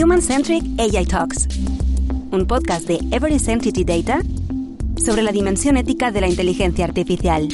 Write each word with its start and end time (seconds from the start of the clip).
Human 0.00 0.22
Centric 0.22 0.62
AI 0.78 1.04
Talks, 1.04 1.46
un 2.30 2.46
podcast 2.46 2.88
de 2.88 3.00
Everest 3.14 3.50
Entity 3.50 3.84
Data 3.84 4.22
sobre 4.96 5.20
la 5.20 5.30
dimensión 5.30 5.76
ética 5.76 6.10
de 6.10 6.22
la 6.22 6.26
inteligencia 6.26 6.86
artificial. 6.86 7.46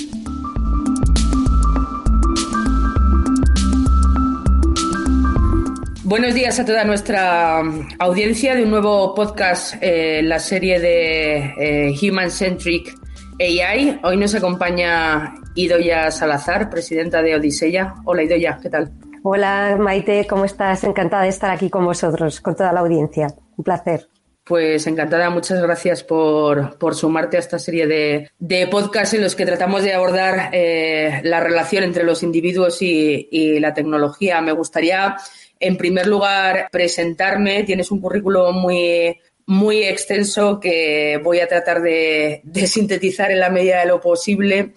Buenos 6.05 6.35
días 6.35 6.61
a 6.61 6.65
toda 6.65 6.85
nuestra 6.85 7.63
audiencia 7.99 8.55
de 8.55 8.63
un 8.63 8.71
nuevo 8.71 9.13
podcast 9.13 9.75
eh, 9.81 10.23
la 10.23 10.39
serie 10.39 10.79
de 10.79 11.53
eh, 11.59 11.95
Human 12.01 12.31
Centric 12.31 12.95
AI. 13.41 13.99
Hoy 14.05 14.17
nos 14.19 14.37
acompaña 14.37 15.35
Idoya 15.57 16.13
Salazar, 16.13 16.71
presidenta 16.71 17.23
de 17.23 17.35
Odiseya. 17.35 17.95
Hola 18.05 18.23
Idoya, 18.23 18.61
¿qué 18.63 18.71
tal? 18.71 18.93
Hola 19.29 19.77
Maite, 19.77 20.25
¿cómo 20.25 20.45
estás? 20.45 20.85
Encantada 20.85 21.25
de 21.25 21.31
estar 21.31 21.51
aquí 21.51 21.69
con 21.69 21.85
vosotros, 21.85 22.41
con 22.41 22.55
toda 22.55 22.73
la 22.73 22.79
audiencia. 22.79 23.27
Un 23.57 23.65
placer. 23.65 24.07
Pues 24.45 24.87
encantada, 24.87 25.31
muchas 25.31 25.61
gracias 25.61 26.05
por, 26.05 26.79
sumarte 26.95 27.37
a 27.37 27.41
esta 27.41 27.59
serie 27.59 27.89
de, 27.89 28.31
de 28.39 28.69
podcasts 28.69 29.15
en 29.15 29.23
los 29.23 29.35
que 29.35 29.45
tratamos 29.45 29.83
de 29.83 29.95
abordar 29.95 30.51
eh, 30.53 31.23
la 31.25 31.41
relación 31.41 31.83
entre 31.83 32.05
los 32.05 32.23
individuos 32.23 32.81
y, 32.83 33.59
la 33.59 33.75
tecnología. 33.75 34.41
Me 34.43 34.53
gustaría 34.53 35.17
en 35.59 35.77
primer 35.77 36.07
lugar, 36.07 36.69
presentarme. 36.71 37.65
Tienes 37.65 37.91
un 37.91 38.01
currículo 38.01 38.53
muy, 38.53 39.19
muy 39.47 39.83
extenso 39.83 40.61
que 40.61 41.21
voy 41.21 41.41
a 41.41 41.49
tratar 41.49 41.83
de, 41.83 42.43
sintetizar 42.67 43.33
en 43.33 43.41
la 43.41 43.51
medida 43.51 43.81
de 43.81 43.87
lo 43.87 44.01
posible. 44.01 44.73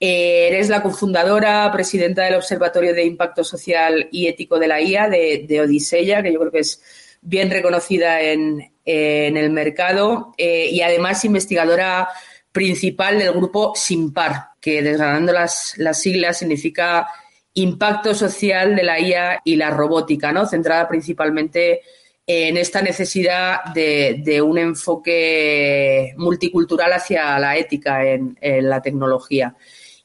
Eh, 0.00 0.48
eres 0.48 0.70
la 0.70 0.82
cofundadora, 0.82 1.70
presidenta 1.70 2.24
del 2.24 2.34
Observatorio 2.34 2.94
de 2.94 3.04
Impacto 3.04 3.44
Social 3.44 4.08
y 4.10 4.26
Ético 4.26 4.58
de 4.58 4.66
la 4.66 4.80
IA, 4.80 5.08
de, 5.08 5.44
de 5.46 6.22
que 6.22 6.32
yo 6.32 6.40
creo 6.40 6.50
que 6.50 6.60
es 6.60 6.82
bien 7.20 7.50
reconocida 7.50 8.22
en, 8.22 8.72
el 8.84 9.50
mercado, 9.50 10.34
eh, 10.36 10.68
y 10.72 10.80
además 10.80 11.24
investigadora 11.24 12.08
principal 12.50 13.18
del 13.18 13.32
grupo 13.32 13.72
SIMPAR, 13.76 14.48
que 14.60 14.82
desgranando 14.82 15.32
las 15.32 16.00
siglas 16.02 16.38
significa 16.38 17.06
impacto 17.54 18.14
social 18.14 18.74
de 18.74 18.82
la 18.82 18.98
IA 18.98 19.42
y 19.44 19.56
la 19.56 19.70
robótica, 19.70 20.32
¿no? 20.32 20.46
Centrada 20.46 20.88
principalmente 20.88 21.82
en 22.26 22.56
esta 22.56 22.80
necesidad 22.80 23.64
de, 23.74 24.40
un 24.40 24.58
enfoque 24.58 26.14
multicultural 26.16 26.92
hacia 26.92 27.38
la 27.40 27.56
ética 27.56 28.04
en, 28.04 28.36
la 28.40 28.80
tecnología. 28.80 29.56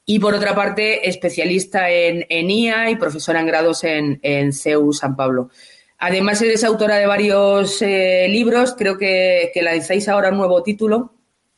Y 0.06 0.20
por 0.20 0.34
otra 0.34 0.54
parte, 0.54 1.08
especialista 1.08 1.90
en, 1.90 2.24
IA 2.30 2.90
y 2.90 2.96
profesora 2.96 3.40
en 3.40 3.46
grados 3.46 3.84
en, 3.84 4.52
CEU 4.52 4.92
San 4.92 5.16
Pablo. 5.16 5.50
Además, 5.98 6.40
eres 6.40 6.62
autora 6.62 6.96
de 6.96 7.06
varios 7.06 7.82
eh, 7.82 8.26
libros, 8.30 8.74
creo 8.78 8.96
que, 8.96 9.50
que 9.52 9.62
lanzáis 9.62 10.08
ahora 10.08 10.30
un 10.30 10.38
nuevo 10.38 10.62
título. 10.62 11.12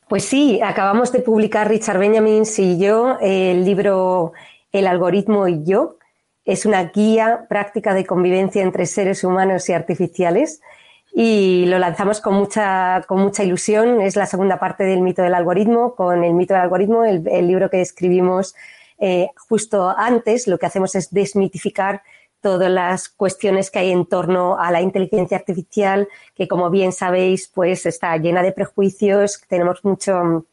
Pues 0.09 0.25
sí, 0.25 0.61
acabamos 0.63 1.13
de 1.13 1.21
publicar 1.21 1.69
Richard 1.69 1.99
Benjamin 1.99 2.45
y 2.57 2.79
yo 2.79 3.19
el 3.21 3.65
libro 3.65 4.33
el 4.73 4.87
algoritmo 4.87 5.49
y 5.49 5.65
yo 5.65 5.99
es 6.45 6.65
una 6.65 6.85
guía 6.85 7.47
práctica 7.49 7.93
de 7.93 8.07
convivencia 8.07 8.62
entre 8.62 8.87
seres 8.87 9.23
humanos 9.23 9.69
y 9.69 9.75
artificiales 9.75 10.62
y 11.21 11.67
lo 11.67 11.81
lanzamos 11.81 12.21
con 12.21 12.35
mucha, 12.35 13.03
con 13.09 13.19
mucha 13.19 13.43
ilusión. 13.43 14.01
Es 14.01 14.15
la 14.15 14.27
segunda 14.27 14.61
parte 14.61 14.85
del 14.85 15.01
mito 15.01 15.21
del 15.21 15.35
algoritmo. 15.35 15.97
Con 15.97 16.23
el 16.23 16.33
mito 16.33 16.55
del 16.55 16.63
algoritmo, 16.63 17.05
el, 17.05 17.25
libro 17.49 17.69
que 17.71 17.81
escribimos 17.81 18.55
eh, 19.01 19.31
justo 19.49 19.89
antes, 19.89 20.47
lo 20.47 20.59
que 20.59 20.67
hacemos 20.67 20.95
es 20.95 21.11
desmitificar 21.11 22.03
todas 22.41 22.71
las 22.71 23.09
cuestiones 23.09 23.73
que 23.73 23.81
hay 23.81 23.91
en 23.91 24.07
torno 24.07 24.61
a 24.61 24.71
la 24.71 24.81
inteligencia 24.81 25.37
artificial, 25.37 26.07
que 26.37 26.47
como 26.47 26.71
bien 26.71 26.93
sabéis, 26.93 27.51
pues 27.53 27.85
está 27.85 28.17
llena 28.17 28.45
de 28.45 28.53
prejuicios, 28.53 29.43
tenemos 29.49 29.85
mucho, 29.85 30.47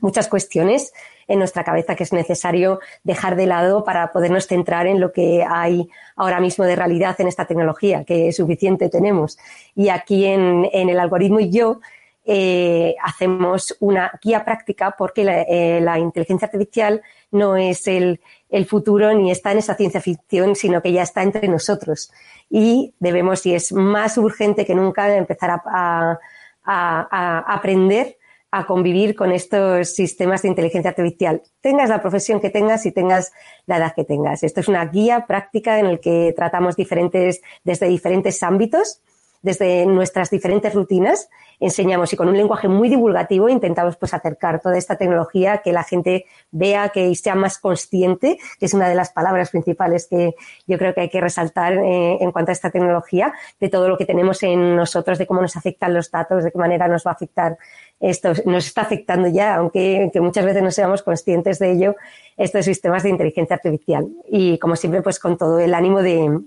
muchas 0.00 0.28
cuestiones 0.28 0.92
en 1.28 1.38
nuestra 1.38 1.64
cabeza 1.64 1.94
que 1.94 2.04
es 2.04 2.12
necesario 2.12 2.80
dejar 3.04 3.36
de 3.36 3.46
lado 3.46 3.84
para 3.84 4.12
podernos 4.12 4.46
centrar 4.46 4.86
en 4.86 5.00
lo 5.00 5.12
que 5.12 5.44
hay 5.48 5.88
ahora 6.16 6.40
mismo 6.40 6.64
de 6.64 6.76
realidad 6.76 7.20
en 7.20 7.28
esta 7.28 7.46
tecnología, 7.46 8.04
que 8.04 8.32
suficiente 8.32 8.88
tenemos. 8.88 9.38
Y 9.74 9.88
aquí 9.88 10.24
en, 10.26 10.68
el 10.72 10.98
algoritmo 10.98 11.40
y 11.40 11.50
yo 11.50 11.80
eh, 12.24 12.94
hacemos 13.02 13.76
una 13.80 14.12
guía 14.22 14.44
práctica 14.44 14.94
porque 14.96 15.22
eh, 15.22 15.80
la, 15.80 15.98
inteligencia 15.98 16.46
artificial 16.46 17.02
no 17.30 17.56
es 17.56 17.86
el, 17.88 18.20
futuro 18.68 19.12
ni 19.14 19.30
está 19.30 19.52
en 19.52 19.58
esa 19.58 19.74
ciencia 19.74 20.00
ficción, 20.00 20.54
sino 20.54 20.82
que 20.82 20.92
ya 20.92 21.02
está 21.02 21.22
entre 21.22 21.48
nosotros. 21.48 22.12
Y 22.50 22.94
debemos, 22.98 23.46
y 23.46 23.54
es 23.54 23.72
más 23.72 24.18
urgente 24.18 24.66
que 24.66 24.74
nunca, 24.74 25.16
empezar 25.16 25.62
a 25.64 26.18
aprender 26.64 28.16
a 28.52 28.66
convivir 28.66 29.16
con 29.16 29.32
estos 29.32 29.94
sistemas 29.94 30.42
de 30.42 30.48
inteligencia 30.48 30.90
artificial. 30.90 31.42
Tengas 31.62 31.88
la 31.88 32.02
profesión 32.02 32.38
que 32.38 32.50
tengas 32.50 32.84
y 32.84 32.92
tengas 32.92 33.32
la 33.66 33.78
edad 33.78 33.94
que 33.96 34.04
tengas. 34.04 34.42
Esto 34.42 34.60
es 34.60 34.68
una 34.68 34.84
guía 34.84 35.26
práctica 35.26 35.80
en 35.80 35.86
el 35.86 36.00
que 36.00 36.34
tratamos 36.36 36.76
diferentes, 36.76 37.40
desde 37.64 37.88
diferentes 37.88 38.42
ámbitos 38.42 39.00
desde 39.42 39.84
nuestras 39.86 40.30
diferentes 40.30 40.72
rutinas 40.72 41.28
enseñamos 41.58 42.12
y 42.12 42.16
con 42.16 42.28
un 42.28 42.36
lenguaje 42.36 42.68
muy 42.68 42.88
divulgativo 42.88 43.48
intentamos 43.48 43.96
pues 43.96 44.14
acercar 44.14 44.60
toda 44.60 44.78
esta 44.78 44.96
tecnología 44.96 45.58
que 45.58 45.72
la 45.72 45.84
gente 45.84 46.26
vea 46.50 46.88
que 46.88 47.14
sea 47.14 47.34
más 47.34 47.58
consciente 47.58 48.38
que 48.58 48.66
es 48.66 48.74
una 48.74 48.88
de 48.88 48.94
las 48.94 49.10
palabras 49.10 49.50
principales 49.50 50.06
que 50.08 50.34
yo 50.66 50.78
creo 50.78 50.94
que 50.94 51.02
hay 51.02 51.08
que 51.10 51.20
resaltar 51.20 51.74
eh, 51.74 52.18
en 52.20 52.32
cuanto 52.32 52.50
a 52.50 52.52
esta 52.52 52.70
tecnología 52.70 53.34
de 53.60 53.68
todo 53.68 53.88
lo 53.88 53.98
que 53.98 54.06
tenemos 54.06 54.42
en 54.42 54.76
nosotros 54.76 55.18
de 55.18 55.26
cómo 55.26 55.42
nos 55.42 55.56
afectan 55.56 55.92
los 55.92 56.10
datos 56.10 56.44
de 56.44 56.52
qué 56.52 56.58
manera 56.58 56.88
nos 56.88 57.04
va 57.04 57.10
a 57.10 57.14
afectar 57.14 57.58
esto 58.02 58.32
nos 58.44 58.66
está 58.66 58.82
afectando 58.82 59.28
ya 59.28 59.54
aunque 59.54 60.10
muchas 60.16 60.44
veces 60.44 60.62
no 60.62 60.70
seamos 60.70 61.02
conscientes 61.02 61.58
de 61.58 61.72
ello 61.72 61.96
estos 62.36 62.64
sistemas 62.64 63.04
de 63.04 63.10
inteligencia 63.10 63.56
artificial. 63.56 64.08
Y 64.28 64.58
como 64.58 64.76
siempre 64.76 65.00
pues 65.00 65.18
con 65.18 65.38
todo 65.38 65.58
el 65.58 65.72
ánimo 65.72 66.02
de 66.02 66.42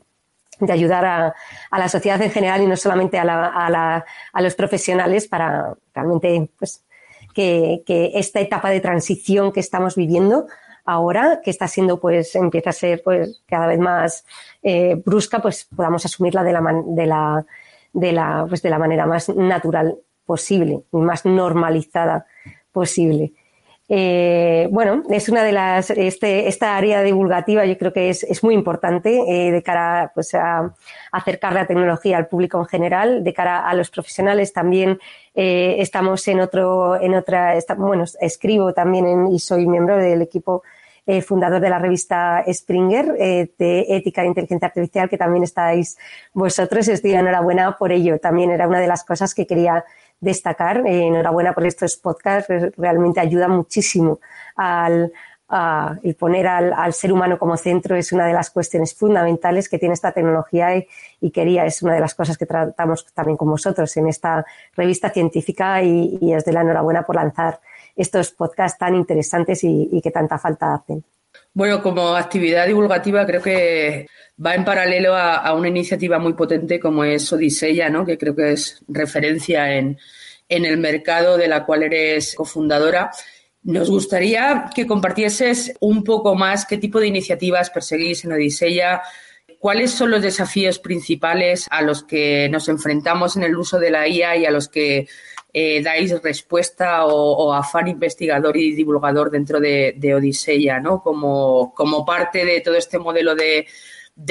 de 0.60 0.74
ayudar 0.74 1.06
a, 1.06 1.36
la 1.78 1.90
sociedad 1.90 2.22
en 2.22 2.32
general 2.32 2.62
y 2.62 2.68
no 2.68 2.78
solamente 2.78 3.18
a, 3.20 4.04
los 4.40 4.56
profesionales 4.56 5.28
para 5.28 5.76
realmente 5.94 6.50
pues, 6.58 6.84
que, 7.34 7.84
esta 8.14 8.40
etapa 8.40 8.70
de 8.70 8.80
transición 8.80 9.52
que 9.52 9.60
estamos 9.60 9.96
viviendo 9.96 10.48
ahora, 10.86 11.42
que 11.44 11.50
está 11.50 11.68
siendo, 11.68 12.00
pues, 12.00 12.36
empieza 12.36 12.70
a 12.70 12.74
ser 12.74 13.02
pues, 13.04 13.42
cada 13.48 13.68
vez 13.68 13.80
más 13.80 14.26
eh, 14.62 15.02
brusca, 15.04 15.42
pues 15.42 15.68
podamos 15.76 16.06
asumirla 16.06 16.44
de 16.44 16.54
la, 16.54 16.84
de 16.86 17.06
la, 17.06 17.46
de 17.92 18.12
la, 18.12 18.46
pues, 18.48 18.62
de 18.62 18.70
la 18.70 18.80
manera 18.80 19.06
más 19.06 19.30
natural 19.30 19.98
posible 20.26 20.82
y 20.92 20.98
más 20.98 21.26
normalizada 21.26 22.26
posible. 22.72 23.34
Eh, 23.88 24.68
bueno, 24.72 25.04
es 25.12 25.30
una 25.30 25.44
de 25.44 25.52
las, 25.52 25.92
este, 25.92 26.48
esta 26.48 26.76
área 26.76 27.04
divulgativa 27.04 27.66
yo 27.66 27.78
creo 27.78 27.94
que 27.94 28.10
es, 28.10 28.24
es 28.24 28.44
muy 28.44 28.56
importante 28.56 29.22
eh, 29.28 29.52
de 29.52 29.62
cara 29.62 30.12
pues, 30.16 30.34
a 30.34 30.74
acercar 31.12 31.54
la 31.54 31.68
tecnología 31.68 32.18
al 32.18 32.28
público 32.28 32.58
en 32.58 32.66
general, 32.66 33.24
de 33.24 33.34
cara 33.34 33.60
a 33.60 33.76
los 33.76 33.92
profesionales 33.92 34.54
también 34.54 34.98
eh, 35.36 35.76
estamos 35.78 36.28
en 36.28 36.40
otro, 36.40 37.00
en 37.00 37.14
otra, 37.14 37.54
bueno, 37.78 38.06
escribo 38.20 38.74
también 38.74 39.28
y 39.32 39.38
soy 39.38 39.68
miembro 39.68 39.98
del 39.98 40.22
equipo 40.22 40.64
fundador 41.24 41.62
de 41.62 41.70
la 41.70 41.78
revista 41.78 42.44
Springer 42.52 43.14
de 43.16 43.86
Ética 43.90 44.24
e 44.24 44.26
Inteligencia 44.26 44.70
Artificial, 44.70 45.08
que 45.08 45.20
también 45.20 45.44
estáis 45.44 46.00
vosotros. 46.34 46.88
Estoy 46.88 47.14
enhorabuena 47.14 47.78
por 47.78 47.92
ello. 47.92 48.18
También 48.18 48.50
era 48.50 48.68
una 48.68 48.80
de 48.80 48.88
las 48.88 49.04
cosas 49.04 49.36
que 49.36 49.46
quería 49.46 49.86
destacar. 50.20 50.86
Eh, 50.86 51.08
enhorabuena 51.08 51.54
por 51.54 51.66
estos 51.66 51.98
podcasts, 51.98 52.52
realmente 52.78 53.20
ayuda 53.20 53.48
muchísimo 53.48 54.20
al, 54.56 55.12
el 56.04 56.16
poner 56.16 56.48
al, 56.48 56.94
ser 56.94 57.14
humano 57.14 57.38
como 57.38 57.56
centro 57.56 57.96
es 57.96 58.12
una 58.12 58.26
de 58.26 58.34
las 58.34 58.50
cuestiones 58.50 58.96
fundamentales 58.96 59.70
que 59.70 59.78
tiene 59.78 59.94
esta 59.94 60.12
tecnología 60.12 60.76
y, 61.22 61.32
quería, 61.32 61.66
es 61.66 61.84
una 61.84 61.94
de 61.94 62.00
las 62.00 62.16
cosas 62.16 62.38
que 62.38 62.46
tratamos 62.46 63.06
también 63.14 63.38
con 63.38 63.50
vosotros 63.50 63.96
en 63.98 64.08
esta 64.08 64.46
revista 64.76 65.10
científica 65.12 65.84
y, 65.84 66.18
y 66.20 66.34
es 66.34 66.46
de 66.46 66.54
la 66.54 66.62
enhorabuena 66.62 67.04
por 67.04 67.16
lanzar 67.16 67.60
estos 67.96 68.32
podcasts 68.32 68.78
tan 68.78 68.96
interesantes 68.96 69.64
y, 69.64 70.02
que 70.02 70.12
tanta 70.12 70.38
falta 70.38 70.74
hacen. 70.74 71.04
Bueno, 71.56 71.82
como 71.82 72.18
actividad 72.18 72.68
divulgativa 72.68 73.26
creo 73.26 73.42
que 73.42 74.08
va 74.46 74.56
en 74.56 74.66
paralelo 74.66 75.16
a, 75.16 75.54
una 75.54 75.70
iniciativa 75.70 76.20
muy 76.20 76.34
potente 76.34 76.82
como 76.82 77.06
es 77.06 77.32
Odiseya, 77.32 77.90
¿no? 77.90 78.06
que 78.06 78.18
creo 78.18 78.36
que 78.36 78.52
es 78.52 78.84
referencia 78.90 79.74
en, 79.74 79.98
el 80.50 80.78
mercado 80.78 81.38
de 81.38 81.48
la 81.48 81.66
cual 81.66 81.84
eres 81.84 82.36
cofundadora. 82.36 83.10
Nos 83.64 83.90
gustaría 83.90 84.70
que 84.76 84.86
compartieses 84.86 85.74
un 85.80 86.04
poco 86.04 86.36
más 86.36 86.66
qué 86.66 86.78
tipo 86.78 87.00
de 87.00 87.08
iniciativas 87.08 87.70
perseguís 87.70 88.26
en 88.26 88.34
Odiseya, 88.34 89.02
cuáles 89.58 89.92
son 89.92 90.12
los 90.12 90.22
desafíos 90.22 90.78
principales 90.80 91.68
a 91.72 91.82
los 91.82 92.04
que 92.04 92.50
nos 92.50 92.68
enfrentamos 92.68 93.38
en 93.38 93.44
el 93.44 93.56
uso 93.56 93.80
de 93.80 93.92
la 93.92 94.10
IA 94.10 94.36
y 94.36 94.46
a 94.46 94.52
los 94.52 94.68
que 94.68 95.08
eh, 95.58 95.82
dais 95.82 96.12
respuesta 96.22 97.06
o, 97.06 97.54
afán 97.54 97.88
investigador 97.88 98.58
y 98.58 98.76
divulgador 98.76 99.32
dentro 99.32 99.62
de, 99.62 99.96
de 99.96 100.14
Odiseya, 100.14 100.82
¿no? 100.82 101.02
Como, 101.02 101.74
como 101.74 102.04
parte 102.04 102.44
de 102.44 102.60
todo 102.60 102.76
este 102.76 103.00
modelo 103.00 103.36
de, 103.36 103.66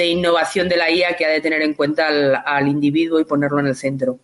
innovación 0.05 0.69
de 0.69 0.77
la 0.77 0.91
IA 0.91 1.15
que 1.17 1.25
ha 1.25 1.29
de 1.29 1.41
tener 1.41 1.63
en 1.63 1.73
cuenta 1.73 2.09
al, 2.45 2.67
individuo 2.67 3.19
y 3.19 3.25
ponerlo 3.25 3.59
en 3.59 3.65
el 3.65 3.75
centro. 3.75 4.19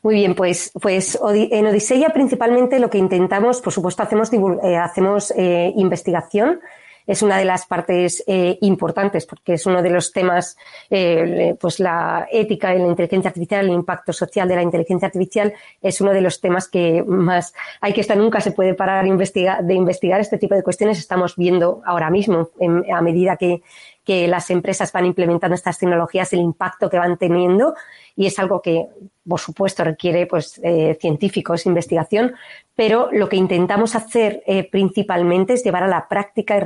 Muy 0.00 0.14
bien, 0.14 0.34
pues, 0.34 0.72
pues 0.80 1.18
en 1.30 1.66
Odiseya 1.66 2.08
principalmente 2.08 2.78
lo 2.78 2.88
que 2.88 2.96
intentamos, 2.96 3.60
por 3.60 3.74
supuesto, 3.74 4.02
hacemos, 4.02 4.32
eh, 4.32 4.76
hacemos 4.78 5.34
eh, 5.36 5.74
investigación 5.76 6.60
es 7.06 7.22
una 7.22 7.38
de 7.38 7.44
las 7.44 7.66
partes 7.66 8.22
eh, 8.26 8.58
importantes 8.62 9.26
porque 9.26 9.54
es 9.54 9.66
uno 9.66 9.82
de 9.82 9.90
los 9.90 10.12
temas, 10.12 10.56
eh, 10.90 11.54
pues 11.60 11.80
la 11.80 12.26
ética 12.30 12.70
de 12.70 12.78
la 12.78 12.86
inteligencia 12.86 13.28
artificial, 13.28 13.66
el 13.66 13.72
impacto 13.72 14.12
social 14.12 14.48
de 14.48 14.56
la 14.56 14.62
inteligencia 14.62 15.06
artificial 15.06 15.54
es 15.80 16.00
uno 16.00 16.12
de 16.12 16.20
los 16.20 16.40
temas 16.40 16.68
que 16.68 17.02
más 17.06 17.54
hay 17.80 17.92
que 17.92 18.00
estar, 18.00 18.16
nunca 18.16 18.40
se 18.40 18.52
puede 18.52 18.74
parar 18.74 19.04
de 19.04 19.10
investigar, 19.10 19.64
de 19.64 19.74
investigar 19.74 20.20
este 20.20 20.38
tipo 20.38 20.54
de 20.54 20.62
cuestiones. 20.62 20.98
Estamos 20.98 21.36
viendo 21.36 21.82
ahora 21.84 22.10
mismo, 22.10 22.50
a 22.92 23.02
medida 23.02 23.36
que, 23.36 23.62
que 24.06 24.28
las 24.28 24.50
empresas 24.50 24.92
van 24.92 25.04
implementando 25.04 25.56
estas 25.56 25.78
tecnologías, 25.78 26.32
el 26.32 26.38
impacto 26.38 26.88
que 26.88 26.96
van 26.96 27.18
teniendo 27.18 27.74
y 28.14 28.26
es 28.26 28.38
algo 28.38 28.62
que, 28.62 28.86
por 29.28 29.40
supuesto, 29.40 29.82
requiere 29.82 30.26
pues, 30.26 30.60
eh, 30.62 30.96
científicos, 31.00 31.66
investigación, 31.66 32.34
pero 32.76 33.08
lo 33.10 33.28
que 33.28 33.36
intentamos 33.36 33.96
hacer 33.96 34.44
eh, 34.46 34.68
principalmente 34.70 35.54
es 35.54 35.64
llevar 35.64 35.82
a 35.82 35.88
la 35.88 36.06
práctica 36.06 36.56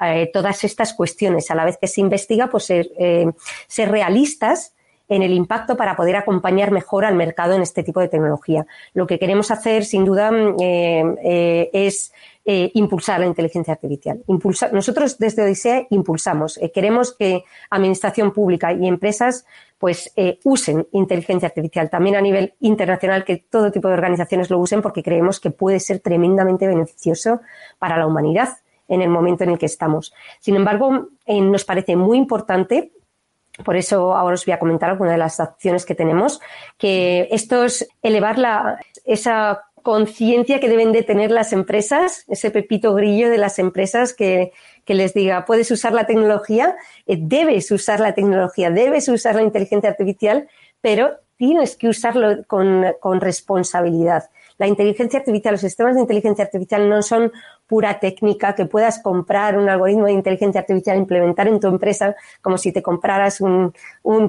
eh, 0.00 0.30
todas 0.32 0.64
estas 0.64 0.92
cuestiones. 0.92 1.52
A 1.52 1.54
la 1.54 1.64
vez 1.64 1.78
que 1.78 1.86
se 1.86 2.00
investiga, 2.00 2.48
pues 2.48 2.64
ser, 2.64 2.90
ser 3.68 3.90
realistas 3.90 4.73
en 5.08 5.22
el 5.22 5.32
impacto 5.32 5.76
para 5.76 5.96
poder 5.96 6.16
acompañar 6.16 6.70
mejor 6.70 7.04
al 7.04 7.14
mercado 7.14 7.54
en 7.54 7.62
este 7.62 7.82
tipo 7.82 8.00
de 8.00 8.08
tecnología. 8.08 8.66
Lo 8.94 9.06
que 9.06 9.18
queremos 9.18 9.50
hacer, 9.50 9.84
sin 9.84 10.04
duda, 10.04 10.30
es 10.58 12.12
eh, 12.46 12.70
impulsar 12.74 13.20
la 13.20 13.26
inteligencia 13.26 13.72
artificial. 13.72 14.22
nosotros 14.72 15.16
desde 15.16 15.44
Odisea 15.44 15.86
impulsamos. 15.88 16.58
Eh, 16.58 16.70
queremos 16.70 17.16
que 17.16 17.42
administración 17.70 18.32
pública 18.32 18.74
y 18.74 18.86
empresas 18.86 19.46
pues 19.78 20.12
eh, 20.16 20.40
usen 20.44 20.86
inteligencia 20.92 21.48
artificial 21.48 21.88
también 21.88 22.16
a 22.16 22.20
nivel 22.20 22.52
internacional, 22.60 23.24
que 23.24 23.38
todo 23.38 23.72
tipo 23.72 23.88
de 23.88 23.94
organizaciones 23.94 24.50
lo 24.50 24.58
usen 24.58 24.82
porque 24.82 25.02
creemos 25.02 25.40
que 25.40 25.52
puede 25.52 25.80
ser 25.80 26.00
tremendamente 26.00 26.66
beneficioso 26.66 27.40
para 27.78 27.96
la 27.96 28.06
humanidad 28.06 28.58
en 28.88 29.00
el 29.00 29.08
momento 29.08 29.44
en 29.44 29.50
el 29.50 29.58
que 29.58 29.64
estamos. 29.64 30.12
Sin 30.38 30.54
embargo, 30.54 31.08
nos 31.26 31.64
parece 31.64 31.96
muy 31.96 32.18
importante 32.18 32.92
por 33.62 33.76
eso 33.76 34.14
ahora 34.14 34.34
os 34.34 34.44
voy 34.46 34.52
a 34.52 34.58
comentar 34.58 34.90
algunas 34.90 35.12
de 35.12 35.18
las 35.18 35.38
acciones 35.38 35.84
que 35.84 35.94
tenemos, 35.94 36.40
que 36.78 37.28
esto 37.30 37.64
es 37.64 37.88
elevar 38.02 38.38
la, 38.38 38.80
esa 39.04 39.64
conciencia 39.84 40.60
que 40.60 40.68
deben 40.68 40.92
de 40.92 41.02
tener 41.02 41.30
las 41.30 41.52
empresas, 41.52 42.24
ese 42.28 42.50
pepito 42.50 42.94
grillo 42.94 43.28
de 43.28 43.38
las 43.38 43.58
empresas 43.58 44.14
que, 44.14 44.52
les 44.86 45.12
diga, 45.12 45.44
puedes 45.44 45.70
usar 45.70 45.92
la 45.92 46.06
tecnología, 46.06 46.74
eh, 47.06 47.16
debes 47.20 47.70
usar 47.70 48.00
la 48.00 48.14
tecnología, 48.14 48.70
debes 48.70 49.08
usar 49.08 49.34
la 49.34 49.42
inteligencia 49.42 49.90
artificial, 49.90 50.48
pero 50.80 51.18
tienes 51.36 51.76
que 51.76 51.88
usarlo 51.88 52.44
con, 52.46 52.84
con 53.00 53.20
responsabilidad. 53.20 54.30
La 54.56 54.68
inteligencia 54.68 55.18
artificial, 55.18 55.54
los 55.54 55.60
sistemas 55.60 55.94
de 55.96 56.02
inteligencia 56.02 56.44
artificial 56.44 56.88
no 56.88 57.02
son 57.02 57.32
pura 57.66 57.98
técnica 57.98 58.54
que 58.54 58.66
puedas 58.66 59.00
comprar 59.00 59.58
un 59.58 59.68
algoritmo 59.68 60.06
de 60.06 60.12
inteligencia 60.12 60.60
artificial 60.60 60.96
e 60.96 61.00
implementar 61.00 61.48
en 61.48 61.58
tu 61.58 61.66
empresa 61.66 62.14
como 62.40 62.56
si 62.56 62.70
te 62.70 62.82
compraras 62.82 63.40
un, 63.40 63.72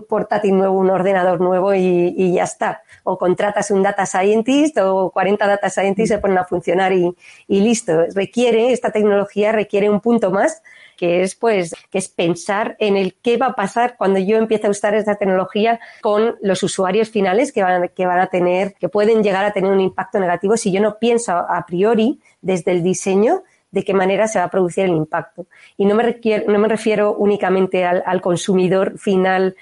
portátil 0.07 0.57
nuevo, 0.57 0.79
un 0.79 0.89
ordenador 0.89 1.41
nuevo 1.41 1.75
y, 1.75 2.33
ya 2.33 2.43
está. 2.43 2.81
O 3.03 3.17
contratas 3.17 3.69
un 3.69 3.83
data 3.83 4.05
scientist 4.05 4.77
o 4.79 5.11
40 5.11 5.45
data 5.45 5.69
scientists 5.69 6.15
se 6.15 6.17
ponen 6.17 6.39
a 6.39 6.45
funcionar 6.45 6.91
y, 6.93 7.15
y 7.47 7.61
listo. 7.61 8.05
Requiere, 8.15 8.71
esta 8.71 8.91
tecnología 8.91 9.51
requiere 9.51 9.89
un 9.89 9.99
punto 9.99 10.31
más 10.31 10.63
que 10.95 11.21
es 11.21 11.35
pues 11.35 11.73
que 11.89 11.97
es 11.97 12.09
pensar 12.09 12.75
en 12.79 12.97
el 12.97 13.15
qué 13.15 13.37
va 13.37 13.47
a 13.47 13.55
pasar 13.55 13.95
cuando 13.97 14.19
yo 14.19 14.37
empiece 14.37 14.67
a 14.67 14.69
usar 14.69 14.95
esta 14.95 15.15
tecnología 15.15 15.79
con 16.01 16.35
los 16.41 16.63
usuarios 16.63 17.09
finales 17.09 17.51
que 17.51 17.63
van, 17.63 17.89
que 17.89 18.05
van 18.05 18.19
a 18.19 18.27
tener, 18.27 18.73
que 18.75 18.89
pueden 18.89 19.23
llegar 19.23 19.45
a 19.45 19.53
tener 19.53 19.71
un 19.71 19.81
impacto 19.81 20.19
negativo 20.19 20.57
si 20.57 20.71
yo 20.71 20.81
no 20.81 20.97
pienso 20.99 21.33
a 21.33 21.65
priori 21.65 22.19
desde 22.41 22.71
el 22.71 22.83
diseño 22.83 23.43
de 23.75 23.83
qué 23.83 23.93
manera 23.93 24.25
se 24.29 24.39
va 24.39 24.45
a 24.45 24.49
producir 24.49 24.85
el 24.85 24.91
impacto. 24.91 25.47
Y 25.75 25.85
no 25.85 25.95
me, 25.95 26.17
no 26.47 26.59
me 26.59 26.67
refiero 26.69 27.13
únicamente 27.13 27.83
al, 27.83 28.21
consumidor 28.21 28.97
final 28.97 29.57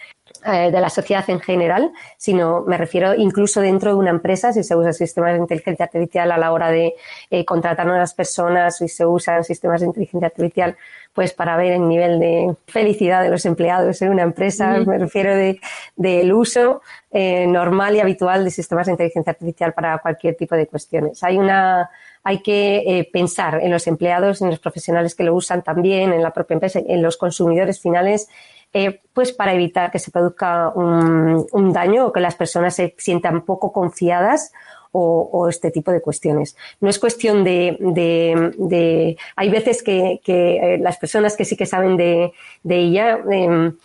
eh, 0.46 0.70
de 0.70 0.80
la 0.80 0.92
sociedad 0.92 1.28
en 1.32 1.40
general, 1.40 1.92
sino 2.16 2.62
me 2.62 2.78
refiero 2.78 3.16
incluso 3.16 3.60
dentro 3.60 3.90
de 3.90 3.96
una 3.96 4.12
empresa, 4.12 4.54
si 4.54 4.64
se 4.64 4.76
usa 4.76 4.94
sistemas 4.94 5.34
de 5.34 5.40
inteligencia 5.40 5.86
artificial 5.86 6.32
a 6.32 6.38
la 6.38 6.52
hora 6.52 6.70
de 6.70 6.94
eh, 7.32 7.44
contratar 7.44 7.90
a 7.90 7.98
las 7.98 8.14
personas, 8.14 8.78
si 8.78 8.88
se 8.88 9.04
usan 9.04 9.44
sistemas 9.44 9.82
de 9.82 9.88
inteligencia 9.88 10.28
artificial 10.28 10.78
pues 11.14 11.34
para 11.34 11.58
ver 11.58 11.74
el 11.74 11.88
nivel 11.88 12.20
de 12.20 12.56
felicidad 12.68 13.24
de 13.24 13.30
los 13.30 13.46
empleados 13.46 14.00
en 14.04 14.10
una 14.10 14.24
empresa. 14.24 14.80
Me 14.80 14.98
refiero 15.00 15.36
del 15.36 15.60
de, 15.96 16.34
uso 16.34 16.82
eh, 17.12 17.48
normal 17.48 17.96
y 17.96 18.00
habitual 18.00 18.44
de 18.44 18.52
sistemas 18.52 18.86
de 18.86 18.94
inteligencia 18.94 19.32
artificial 19.32 19.74
para 19.74 19.98
cualquier 20.00 20.36
tipo 20.36 20.56
de 20.56 20.68
cuestiones. 20.68 21.24
Hay 21.24 21.38
una 21.38 21.90
hay 22.24 22.42
que 22.42 22.78
eh, 22.78 23.10
pensar 23.12 23.60
en 23.62 23.72
los 23.72 23.86
empleados, 23.88 24.42
en 24.42 24.50
los 24.50 24.60
profesionales 24.60 25.14
que 25.14 25.24
lo 25.24 25.36
usan 25.36 25.62
también, 25.62 26.14
en 26.14 26.24
la 26.24 26.32
propia 26.32 26.56
empresa, 26.56 26.80
en 26.86 27.02
los 27.02 27.18
consumidores 27.18 27.82
finales, 27.82 28.30
eh, 28.74 29.02
pues 29.14 29.34
para 29.34 29.54
evitar 29.54 29.92
que 29.92 30.00
se 30.00 30.10
produzca 30.10 30.70
un, 30.70 31.74
daño 31.74 32.08
o 32.08 32.14
que 32.14 32.22
las 32.22 32.36
personas 32.36 32.76
se 32.76 32.96
sientan 32.98 33.44
poco 33.44 33.72
confiadas 33.72 34.52
o, 34.94 35.50
este 35.50 35.72
tipo 35.72 35.92
de 35.92 36.02
cuestiones. 36.02 36.56
No 36.80 36.90
es 36.90 37.00
cuestión 37.00 37.44
de, 37.44 39.18
hay 39.36 39.50
veces 39.50 39.84
que, 39.84 40.22
eh, 40.26 40.78
las 40.80 40.98
personas 40.98 41.36
que 41.36 41.46
sí 41.46 41.58
que 41.58 41.66
saben 41.66 41.98
de, 41.98 42.32
ella, 42.64 43.20
em, 43.30 43.76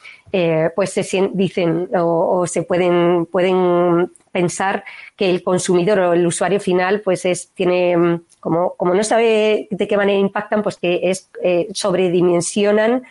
pues 0.76 0.90
se 0.90 1.31
dicen 1.32 1.88
o, 1.96 2.40
o, 2.40 2.46
se 2.46 2.62
pueden, 2.62 3.26
pueden 3.26 4.10
pensar 4.31 4.84
que 5.16 5.31
el 5.31 5.43
consumidor 5.43 5.99
o 5.99 6.12
el 6.12 6.26
usuario 6.26 6.60
final 6.60 7.00
pues 7.00 7.25
es, 7.25 7.50
tiene, 7.54 7.96
mm, 7.96 8.22
como, 8.40 8.75
como 8.75 8.94
no 8.94 9.02
sabe 9.02 9.69
de 9.70 9.88
qué 9.88 9.96
manera 9.96 10.19
impactan, 10.19 10.62
pues 10.62 10.76
que 10.76 11.00
es, 11.11 11.31
eh, 11.43 11.69
sobredimensionan 11.72 13.02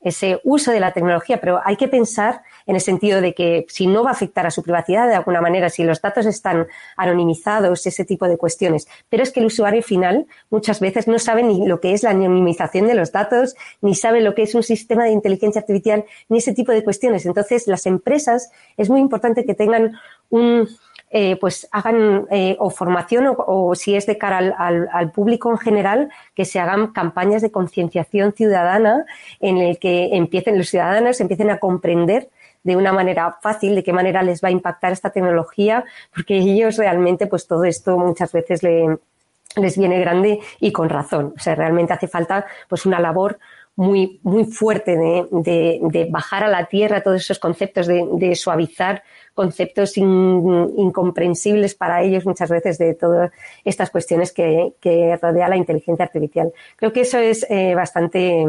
ese 0.00 0.40
uso 0.44 0.70
de 0.70 0.80
la 0.80 0.92
tecnología, 0.92 1.40
pero 1.40 1.60
hay 1.64 1.76
que 1.76 1.88
pensar 1.88 2.42
en 2.68 2.74
el 2.74 2.82
sentido 2.82 3.22
de 3.22 3.34
que 3.34 3.66
si 3.68 3.86
no 3.86 4.04
va 4.04 4.10
a 4.10 4.12
afectar 4.12 4.46
a 4.46 4.50
su 4.50 4.62
privacidad 4.62 5.08
de 5.08 5.14
alguna 5.14 5.40
manera, 5.40 5.70
si 5.70 5.82
los 5.84 6.02
datos 6.02 6.26
están 6.26 6.68
anonimizados, 6.98 7.86
ese 7.86 8.04
tipo 8.04 8.28
de 8.28 8.36
cuestiones. 8.36 8.86
Pero 9.08 9.22
es 9.22 9.32
que 9.32 9.40
el 9.40 9.46
usuario 9.46 9.82
final 9.82 10.26
muchas 10.50 10.78
veces 10.78 11.08
no 11.08 11.18
sabe 11.18 11.42
ni 11.42 11.66
lo 11.66 11.80
que 11.80 11.94
es 11.94 12.02
la 12.02 12.10
anonimización 12.10 12.86
de 12.86 12.94
los 12.94 13.10
datos, 13.10 13.56
ni 13.80 13.94
sabe 13.94 14.20
lo 14.20 14.34
que 14.34 14.42
es 14.42 14.54
un 14.54 14.62
sistema 14.62 15.04
de 15.04 15.12
inteligencia 15.12 15.62
artificial, 15.62 16.04
ni 16.28 16.38
ese 16.38 16.52
tipo 16.52 16.70
de 16.70 16.84
cuestiones. 16.84 17.24
Entonces, 17.24 17.66
las 17.66 17.86
empresas 17.86 18.50
es 18.76 18.90
muy 18.90 19.00
importante 19.00 19.46
que 19.46 19.54
tengan 19.54 19.94
un, 20.28 20.68
eh, 21.10 21.36
pues 21.40 21.66
hagan 21.72 22.26
eh, 22.30 22.54
o 22.58 22.68
formación 22.68 23.34
o, 23.34 23.74
si 23.74 23.94
es 23.94 24.04
de 24.04 24.18
cara 24.18 24.54
al, 24.58 25.10
público 25.12 25.50
en 25.50 25.56
general, 25.56 26.10
que 26.34 26.44
se 26.44 26.60
hagan 26.60 26.88
campañas 26.88 27.40
de 27.40 27.50
concienciación 27.50 28.34
ciudadana 28.34 29.06
en 29.40 29.56
el 29.56 29.78
que 29.78 30.10
empiecen 30.16 30.58
los 30.58 30.68
ciudadanos 30.68 31.18
empiecen 31.22 31.48
a 31.48 31.58
comprender 31.58 32.28
de 32.68 32.76
una 32.76 32.92
manera 32.92 33.38
fácil 33.40 33.74
de 33.74 33.82
qué 33.82 33.94
manera 33.94 34.22
les 34.22 34.44
va 34.44 34.48
a 34.48 34.50
impactar 34.50 34.92
esta 34.92 35.08
tecnología, 35.08 35.86
porque 36.14 36.36
ellos 36.36 36.76
realmente 36.76 37.26
pues 37.26 37.46
todo 37.46 37.64
esto 37.64 37.96
muchas 37.96 38.30
veces 38.30 38.62
les 38.62 39.78
viene 39.78 39.98
grande 39.98 40.40
y 40.60 40.70
con 40.70 40.90
razón. 40.90 41.32
O 41.34 41.40
sea, 41.40 41.54
realmente 41.54 41.94
hace 41.94 42.08
falta 42.08 42.44
pues 42.68 42.84
una 42.84 43.00
labor 43.00 43.38
muy, 43.74 44.20
muy 44.22 44.44
fuerte 44.44 44.98
de, 44.98 46.08
bajar 46.10 46.44
a 46.44 46.48
la 46.48 46.66
tierra 46.66 47.02
todos 47.02 47.22
esos 47.22 47.38
conceptos, 47.38 47.86
de, 47.86 48.34
suavizar 48.34 49.02
conceptos 49.32 49.96
incomprensibles 49.96 51.74
para 51.74 52.02
ellos 52.02 52.26
muchas 52.26 52.50
veces 52.50 52.76
de 52.76 52.92
todas 52.92 53.30
estas 53.64 53.88
cuestiones 53.88 54.32
que, 54.32 54.74
que, 54.78 55.16
rodea 55.16 55.48
la 55.48 55.56
inteligencia 55.56 56.04
artificial. 56.04 56.52
Creo 56.76 56.92
que 56.92 57.00
eso 57.00 57.18
es 57.18 57.46
eh, 57.48 57.74
bastante 57.74 58.44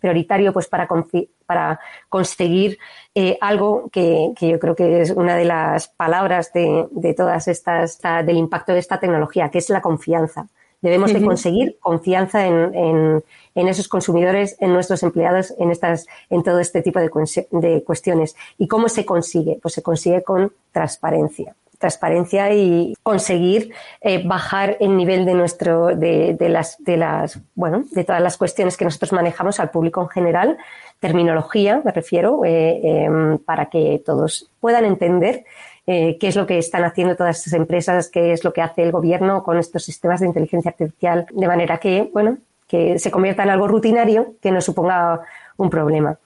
prioritario 0.00 0.52
pues 0.52 0.66
para, 0.66 0.88
para 1.46 1.80
conseguir 2.08 2.78
eh, 3.14 3.38
algo 3.40 3.88
que, 3.92 4.32
yo 4.40 4.58
creo 4.58 4.74
que 4.74 5.02
es 5.02 5.10
una 5.10 5.36
de 5.36 5.44
las 5.44 5.88
palabras 5.88 6.52
de, 6.52 6.86
de 6.90 7.14
todas 7.14 7.48
estas, 7.48 8.00
del 8.24 8.36
impacto 8.36 8.72
de 8.72 8.78
esta 8.78 8.98
tecnología, 8.98 9.50
que 9.50 9.58
es 9.58 9.70
la 9.70 9.80
confianza. 9.80 10.48
Debemos 10.82 11.12
de 11.12 11.22
conseguir 11.22 11.76
confianza 11.78 12.46
en, 12.46 13.22
esos 13.54 13.86
consumidores, 13.88 14.56
en 14.60 14.72
nuestros 14.72 15.02
empleados, 15.02 15.52
en 15.58 15.70
estas, 15.70 16.06
en 16.30 16.42
todo 16.42 16.58
este 16.58 16.80
tipo 16.80 16.98
de, 17.00 17.10
cuestiones. 17.84 18.34
¿Y 18.56 18.66
cómo 18.66 18.88
se 18.88 19.04
consigue? 19.04 19.58
Pues 19.60 19.74
se 19.74 19.82
consigue 19.82 20.22
con 20.22 20.52
transparencia 20.72 21.54
transparencia 21.80 22.52
y 22.52 22.94
conseguir 23.02 23.72
eh, 24.02 24.22
bajar 24.24 24.76
el 24.80 24.96
nivel 24.96 25.24
de 25.24 25.34
nuestro 25.34 25.96
de, 25.96 26.36
las 26.48 26.76
de 26.78 26.96
las 26.98 27.40
bueno 27.54 27.84
de 27.90 28.04
todas 28.04 28.22
las 28.22 28.36
cuestiones 28.36 28.76
que 28.76 28.84
nosotros 28.84 29.12
manejamos 29.12 29.58
al 29.58 29.70
público 29.70 30.02
en 30.02 30.08
general 30.08 30.58
terminología 31.00 31.80
me 31.82 31.90
refiero 31.90 32.44
eh, 32.44 32.80
em, 32.84 33.38
para 33.38 33.66
que 33.66 34.02
todos 34.04 34.50
puedan 34.60 34.84
entender 34.84 35.44
eh, 35.86 36.18
qué 36.20 36.28
es 36.28 36.36
lo 36.36 36.46
que 36.46 36.58
están 36.58 36.84
haciendo 36.84 37.16
todas 37.16 37.38
estas 37.38 37.54
empresas, 37.54 38.08
qué 38.10 38.32
es 38.32 38.44
lo 38.44 38.52
que 38.52 38.62
hace 38.62 38.82
el 38.82 38.92
gobierno 38.92 39.42
con 39.42 39.58
estos 39.58 39.82
sistemas 39.82 40.20
de 40.20 40.26
inteligencia 40.26 40.70
artificial, 40.70 41.26
de 41.32 41.48
manera 41.48 41.78
que, 41.78 42.08
bueno, 42.12 42.38
que 42.68 43.00
se 43.00 43.10
convierta 43.10 43.42
en 43.42 43.50
algo 43.50 43.66
rutinario 43.66 44.34
que 44.40 44.52
no 44.52 44.60
suponga 44.60 45.22
un 45.56 45.68
problema. 45.68 46.16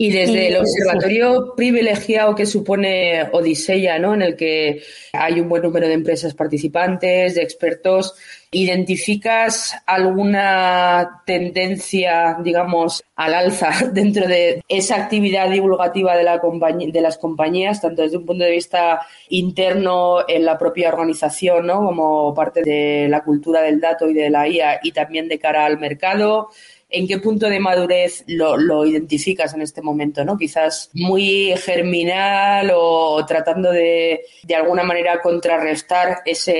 Y 0.00 0.12
desde 0.12 0.46
el 0.46 0.58
observatorio 0.58 1.54
privilegiado 1.56 2.36
que 2.36 2.46
supone 2.46 3.28
Odiseya, 3.32 3.98
¿no? 3.98 4.14
en 4.14 4.22
el 4.22 4.36
que 4.36 4.80
hay 5.12 5.40
un 5.40 5.48
buen 5.48 5.64
número 5.64 5.88
de 5.88 5.94
empresas 5.94 6.34
participantes, 6.34 7.34
de 7.34 7.42
expertos, 7.42 8.14
¿identificas 8.52 9.74
alguna 9.86 11.22
tendencia, 11.26 12.38
digamos, 12.44 13.02
al 13.16 13.34
alza 13.34 13.70
dentro 13.92 14.28
de 14.28 14.62
esa 14.68 14.94
actividad 14.94 15.50
divulgativa 15.50 16.16
de, 16.16 16.22
la 16.22 16.40
de 16.40 17.00
las 17.00 17.18
compañías, 17.18 17.80
tanto 17.80 18.02
desde 18.02 18.18
un 18.18 18.26
punto 18.26 18.44
de 18.44 18.52
vista 18.52 19.00
interno 19.30 20.18
en 20.28 20.44
la 20.44 20.56
propia 20.56 20.90
organización, 20.90 21.66
¿no? 21.66 21.84
como 21.84 22.32
parte 22.34 22.62
de 22.62 23.08
la 23.10 23.24
cultura 23.24 23.62
del 23.62 23.80
dato 23.80 24.08
y 24.08 24.14
de 24.14 24.30
la 24.30 24.46
IA, 24.46 24.78
y 24.80 24.92
también 24.92 25.26
de 25.26 25.40
cara 25.40 25.66
al 25.66 25.80
mercado? 25.80 26.50
¿En 26.90 27.06
qué 27.06 27.18
punto 27.18 27.50
de 27.50 27.60
madurez 27.60 28.24
lo, 28.26 28.86
identificas 28.86 29.52
en 29.52 29.60
este 29.60 29.82
momento? 29.82 30.24
¿no? 30.24 30.38
Quizás 30.38 30.90
muy 30.94 31.54
germinal 31.58 32.72
o 32.74 33.24
tratando 33.26 33.70
de, 33.70 34.22
de 34.42 34.54
alguna 34.54 34.84
manera, 34.84 35.20
contrarrestar 35.20 36.22
esa 36.24 36.52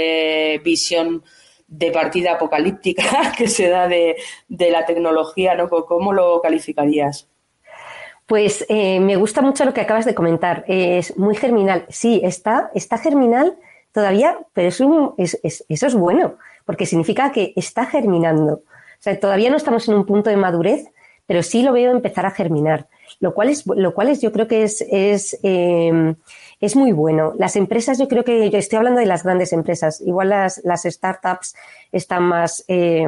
visión 0.62 1.22
de 1.66 1.90
partida 1.90 2.32
apocalíptica 2.32 3.32
que 3.36 3.48
se 3.48 3.68
da 3.68 3.88
de, 3.88 4.16
la 4.48 4.84
tecnología, 4.84 5.54
¿no? 5.54 5.68
¿Cómo 5.68 6.12
lo 6.12 6.40
calificarías? 6.42 7.28
Pues 8.26 8.66
eh, 8.68 9.00
me 9.00 9.16
gusta 9.16 9.40
mucho 9.40 9.64
lo 9.64 9.72
que 9.72 9.80
acabas 9.80 10.04
de 10.04 10.14
comentar. 10.14 10.64
Es 10.68 11.16
muy 11.16 11.36
germinal. 11.36 11.86
Sí, 11.88 12.20
está, 12.22 12.70
está 12.74 12.98
germinal 12.98 13.56
todavía, 13.92 14.38
pero 14.52 14.68
eso 14.68 15.14
es 15.16 15.94
bueno, 15.94 16.36
porque 16.66 16.84
significa 16.84 17.32
que 17.32 17.54
está 17.56 17.86
germinando. 17.86 18.62
O 18.98 19.02
sea, 19.02 19.18
todavía 19.18 19.50
no 19.50 19.56
estamos 19.56 19.88
en 19.88 19.94
un 19.94 20.06
punto 20.06 20.30
de 20.30 20.36
madurez, 20.36 20.86
pero 21.28 21.42
sí 21.42 21.62
lo 21.62 21.72
veo 21.72 21.92
empezar 21.92 22.24
a 22.24 22.30
germinar, 22.30 22.88
lo 23.20 23.34
cual 23.34 23.50
es, 23.50 23.64
lo 23.66 23.92
cual 23.92 24.08
es 24.08 24.22
yo 24.22 24.32
creo 24.32 24.48
que 24.48 24.62
es, 24.62 24.80
es, 24.90 25.38
eh, 25.42 26.14
es 26.58 26.74
muy 26.74 26.92
bueno. 26.92 27.34
Las 27.38 27.54
empresas, 27.54 27.98
yo 27.98 28.08
creo 28.08 28.24
que 28.24 28.48
yo 28.48 28.58
estoy 28.58 28.78
hablando 28.78 29.00
de 29.00 29.06
las 29.06 29.24
grandes 29.24 29.52
empresas, 29.52 30.00
igual 30.00 30.30
las, 30.30 30.62
las 30.64 30.84
startups 30.84 31.54
están 31.92 32.24
más, 32.24 32.64
eh, 32.66 33.06